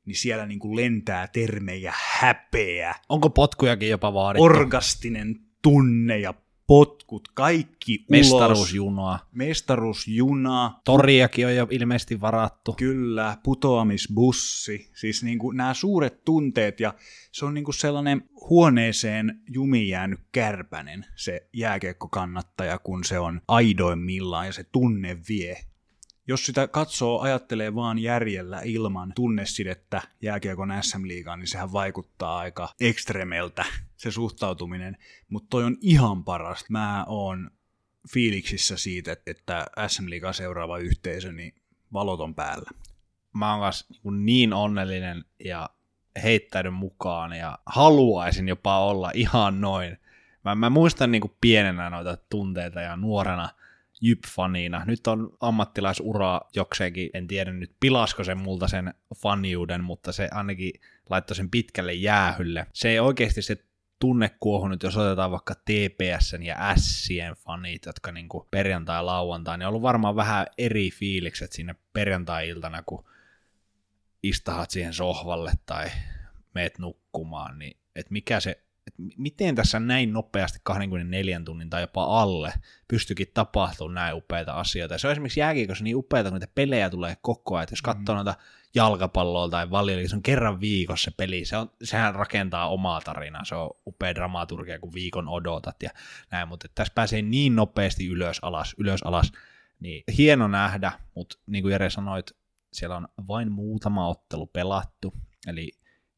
[0.06, 4.44] niin siellä niin kuin lentää termejä häpeä, Onko potkujakin jopa vaadittu?
[4.44, 6.34] orgastinen tunne ja
[6.66, 8.10] potkut, kaikki ulos.
[8.10, 9.18] Mestaruusjunoa.
[9.32, 10.80] Mestaruusjuna.
[10.84, 12.72] Toriakin on jo ilmeisesti varattu.
[12.72, 14.90] Kyllä, putoamisbussi.
[14.94, 16.94] Siis niin kuin nämä suuret tunteet ja
[17.32, 24.46] se on niin kuin sellainen huoneeseen jumiin jäänyt kärpänen se jääkiekkokannattaja, kun se on aidoimmillaan
[24.46, 25.56] ja se tunne vie.
[26.26, 33.64] Jos sitä katsoo, ajattelee vaan järjellä ilman tunnesidettä jääkiekon SM-liigaan, niin sehän vaikuttaa aika ekstremeltä
[33.96, 34.96] se suhtautuminen,
[35.28, 36.64] mutta toi on ihan paras.
[36.68, 37.50] Mä oon
[38.12, 41.54] fiiliksissä siitä, että SM-liigan seuraava yhteisö, niin
[41.92, 42.70] valot on päällä.
[43.32, 45.70] Mä oon kanssa niin onnellinen ja
[46.22, 49.98] heittäydyn mukaan ja haluaisin jopa olla ihan noin.
[50.44, 53.48] Mä, mä muistan niin kuin pienenä noita tunteita ja nuorena
[54.04, 54.84] Jyp-faniina.
[54.84, 60.72] Nyt on ammattilaisura jokseenkin, en tiedä nyt pilasko se multa sen faniuden, mutta se ainakin
[61.10, 62.66] laittoi sen pitkälle jäähylle.
[62.72, 63.56] Se ei oikeasti se
[63.98, 69.68] tunnekuohu nyt, jos otetaan vaikka TPSn ja Sien fanit, jotka niin kuin perjantai-lauantai, niin on
[69.68, 73.04] ollut varmaan vähän eri fiilikset siinä perjantai-iltana, kun
[74.22, 75.90] istahat siihen sohvalle tai
[76.54, 82.22] meet nukkumaan, niin että mikä se, että miten tässä näin nopeasti 24 tunnin tai jopa
[82.22, 82.52] alle
[82.88, 84.94] pystyikin tapahtumaan näin upeita asioita.
[84.94, 87.82] Ja se on esimerkiksi jääkiekossa niin upeita, kun niitä pelejä tulee koko ajan, että jos
[87.82, 88.16] katsoo mm.
[88.16, 88.34] noita
[88.74, 93.44] jalkapalloa tai valio, se on kerran viikossa se peli, se on, sehän rakentaa omaa tarinaa,
[93.44, 95.90] se on upea dramaturgia, kun viikon odotat ja
[96.30, 99.32] näin, mutta tässä pääsee niin nopeasti ylös alas, ylös alas,
[99.80, 102.30] niin hieno nähdä, mutta niin kuin Jere sanoit,
[102.72, 105.14] siellä on vain muutama ottelu pelattu,
[105.46, 105.72] eli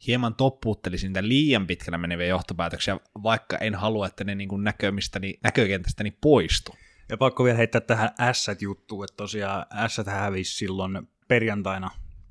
[0.07, 6.11] hieman toppuuttelisin niitä liian pitkällä meneviä johtopäätöksiä, vaikka en halua, että ne niin näkömistäni, näkökentästäni
[6.11, 6.75] poistu.
[7.09, 11.91] Ja pakko vielä heittää tähän S-juttuun, että tosiaan S hävisi silloin perjantaina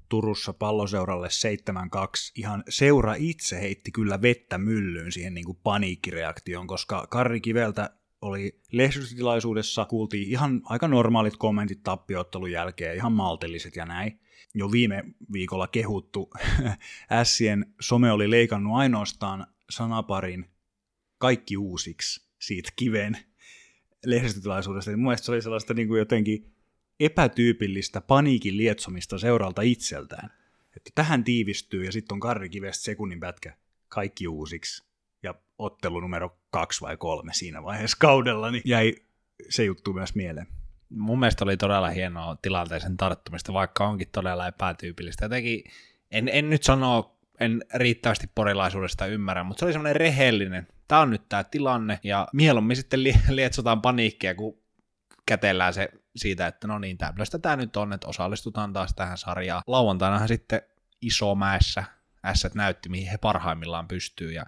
[0.09, 1.31] Turussa palloseuralle 7-2.
[2.35, 7.89] Ihan seura itse heitti kyllä vettä myllyyn siihen niin kuin paniikkireaktioon, koska Karri Kiveltä
[8.21, 14.19] oli lehdistötilaisuudessa, kuultiin ihan aika normaalit kommentit tappioottelun jälkeen, ihan maltilliset ja näin.
[14.57, 15.03] Jo viime
[15.33, 16.29] viikolla kehuttu
[17.11, 20.45] Ässien some oli leikannut ainoastaan sanaparin
[21.17, 23.17] kaikki uusiksi siitä kiven
[24.05, 24.91] lehdistötilaisuudesta.
[24.91, 26.53] Niin mun mielestä se oli sellaista niin kuin jotenkin
[26.99, 30.31] epätyypillistä paniikin lietsomista seuralta itseltään.
[30.75, 34.83] Että tähän tiivistyy ja sitten on Karri Kivestä sekunnin pätkä kaikki uusiksi.
[35.23, 38.95] Ja ottelu numero kaksi vai kolme siinä vaiheessa kaudella, niin jäi
[39.49, 40.47] se juttu myös mieleen.
[40.89, 45.25] Mun mielestä oli todella hienoa tilanteeseen tarttumista, vaikka onkin todella epätyypillistä.
[45.25, 45.63] Jotenkin,
[46.11, 50.67] en, en nyt sano, en riittävästi porilaisuudesta ymmärrä, mutta se oli semmoinen rehellinen.
[50.87, 54.57] Tämä on nyt tämä tilanne, ja mieluummin sitten lietsotaan paniikkia, kun
[55.25, 59.61] kätellään se siitä, että no niin, tämmöistä tämä nyt on, että osallistutaan taas tähän sarjaan.
[59.67, 60.61] Lauantainahan sitten
[61.01, 61.83] Isomäessä
[62.33, 64.45] S näytti, mihin he parhaimmillaan pystyy, ja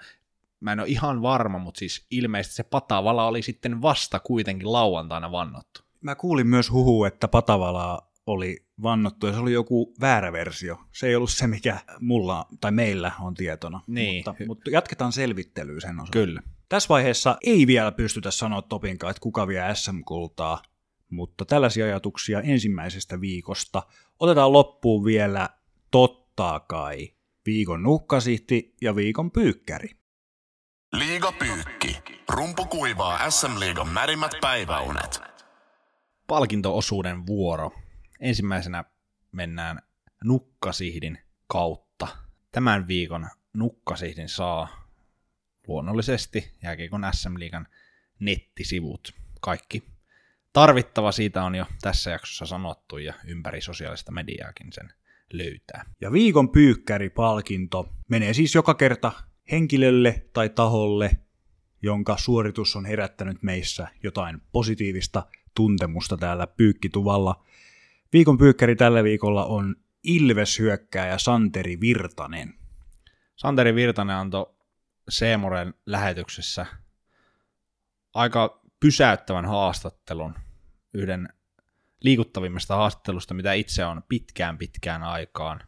[0.59, 5.31] mä en ole ihan varma, mutta siis ilmeisesti se Patavala oli sitten vasta kuitenkin lauantaina
[5.31, 5.86] vannottu.
[6.01, 10.77] Mä kuulin myös huhu, että Patavala oli vannottu ja se oli joku väärä versio.
[10.91, 13.81] Se ei ollut se, mikä mulla tai meillä on tietona.
[13.87, 14.23] Niin.
[14.27, 16.11] Mutta, mutta jatketaan selvittelyä sen osalta.
[16.11, 16.41] Kyllä.
[16.69, 20.61] Tässä vaiheessa ei vielä pystytä sanoa Topinkaan, että kuka vie SM-kultaa,
[21.09, 23.83] mutta tällaisia ajatuksia ensimmäisestä viikosta.
[24.19, 25.49] Otetaan loppuun vielä
[25.91, 27.09] totta kai
[27.45, 29.89] viikon nukkasihti ja viikon pyykkäri.
[30.93, 31.97] Liiga Pyykki.
[32.29, 35.21] Rumpu kuivaa SM-liigan märimmät päiväunet.
[36.27, 37.71] Palkinto-osuuden vuoro.
[38.19, 38.83] Ensimmäisenä
[39.31, 39.81] mennään
[40.23, 42.07] nukkasihdin kautta.
[42.51, 44.89] Tämän viikon nukkasihdin saa
[45.67, 47.67] luonnollisesti jääkiekon SM-liigan
[48.19, 49.13] nettisivut.
[49.41, 49.83] Kaikki
[50.53, 54.93] tarvittava siitä on jo tässä jaksossa sanottu ja ympäri sosiaalista mediaakin sen
[55.33, 55.85] löytää.
[56.01, 59.11] Ja viikon pyykkäri-palkinto menee siis joka kerta
[59.51, 61.11] henkilölle tai taholle,
[61.81, 65.23] jonka suoritus on herättänyt meissä jotain positiivista
[65.57, 67.45] tuntemusta täällä pyykkituvalla.
[68.13, 72.53] Viikon pyykkäri tällä viikolla on Ilves-hyökkääjä Santeri Virtanen.
[73.35, 74.55] Santeri Virtanen antoi
[75.09, 76.65] Seemoren lähetyksessä
[78.13, 80.35] aika pysäyttävän haastattelun,
[80.93, 81.29] yhden
[82.01, 85.59] liikuttavimmasta haastattelusta, mitä itse on pitkään pitkään aikaan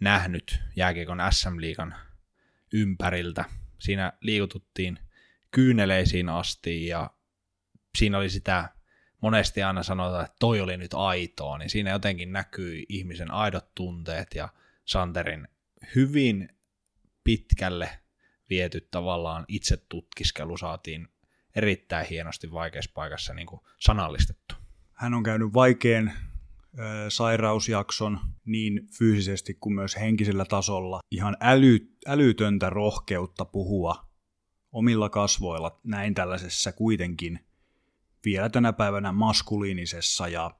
[0.00, 1.94] nähnyt jääkiekon SM-liigan
[2.72, 3.44] ympäriltä.
[3.78, 4.98] Siinä liikututtiin
[5.50, 7.10] kyyneleisiin asti ja
[7.98, 8.75] siinä oli sitä,
[9.22, 14.34] monesti aina sanotaan, että toi oli nyt aitoa, niin siinä jotenkin näkyi ihmisen aidot tunteet
[14.34, 14.48] ja
[14.84, 15.48] Santerin
[15.94, 16.48] hyvin
[17.24, 17.90] pitkälle
[18.50, 21.08] viety tavallaan itse tutkiskelu saatiin
[21.54, 24.54] erittäin hienosti vaikeassa paikassa niin kuin sanallistettu.
[24.92, 26.12] Hän on käynyt vaikean
[27.08, 31.00] sairausjakson niin fyysisesti kuin myös henkisellä tasolla.
[31.10, 34.06] Ihan äly, älytöntä rohkeutta puhua
[34.72, 37.46] omilla kasvoilla näin tällaisessa kuitenkin
[38.26, 40.50] vielä tänä päivänä maskuliinisessa ja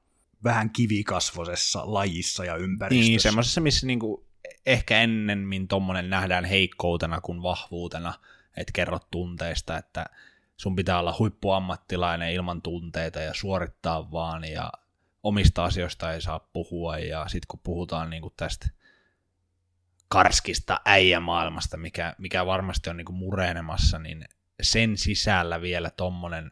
[0.43, 3.09] vähän kivikasvosessa lajissa ja ympäristössä.
[3.09, 4.27] Niin, semmoisessa, missä niinku
[4.65, 8.13] ehkä ennemmin tuommoinen nähdään heikkoutena kuin vahvuutena,
[8.57, 10.05] että kerrot tunteista, että
[10.57, 14.71] sun pitää olla huippuammattilainen ilman tunteita ja suorittaa vaan ja
[15.23, 18.69] omista asioista ei saa puhua ja sitten kun puhutaan niin kuin tästä
[20.07, 24.25] karskista äijämaailmasta, mikä, mikä varmasti on niin kuin murenemassa, niin
[24.61, 26.49] sen sisällä vielä tommonen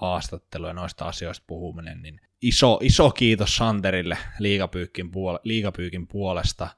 [0.00, 6.68] haastattelu ja noista asioista puhuminen, niin iso, iso kiitos Santerille liigapyykin, puole, liigapyykin puolesta.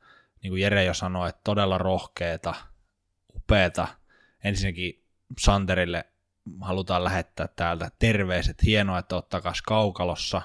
[0.43, 2.55] Niin kuin Jere jo sanoi, että todella rohkeeta,
[3.35, 3.89] upeeta.
[4.45, 5.05] Ensinnäkin
[5.39, 6.05] Santerille
[6.61, 8.63] halutaan lähettää täältä terveiset.
[8.63, 10.43] Hienoa, että oot takas kaukalossa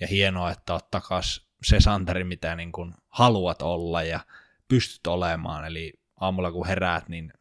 [0.00, 4.20] ja hienoa, että oot takas se Santeri, mitä niin kuin haluat olla ja
[4.68, 5.64] pystyt olemaan.
[5.64, 7.32] Eli aamulla kun heräät, niin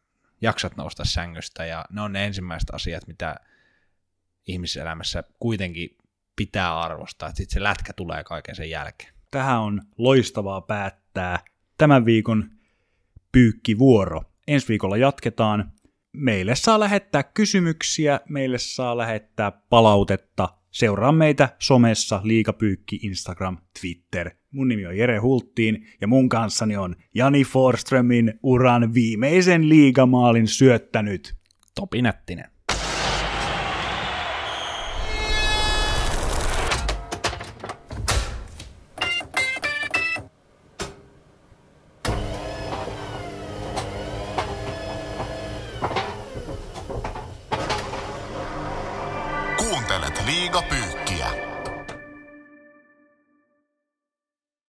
[0.41, 3.35] jaksat nousta sängystä ja ne on ne ensimmäiset asiat, mitä
[4.49, 5.97] ihmiselämässä kuitenkin
[6.35, 9.13] pitää arvostaa, että sitten se lätkä tulee kaiken sen jälkeen.
[9.31, 11.39] Tähän on loistavaa päättää
[11.77, 12.49] tämän viikon
[13.31, 14.23] pyykkivuoro.
[14.47, 15.71] Ensi viikolla jatketaan
[16.13, 20.49] meille saa lähettää kysymyksiä, meille saa lähettää palautetta.
[20.71, 24.31] Seuraa meitä somessa, Liikapyykki, Instagram, Twitter.
[24.51, 31.35] Mun nimi on Jere Hulttiin ja mun kanssani on Jani Forströmin uran viimeisen liigamaalin syöttänyt
[31.75, 32.51] Topi Nättinen.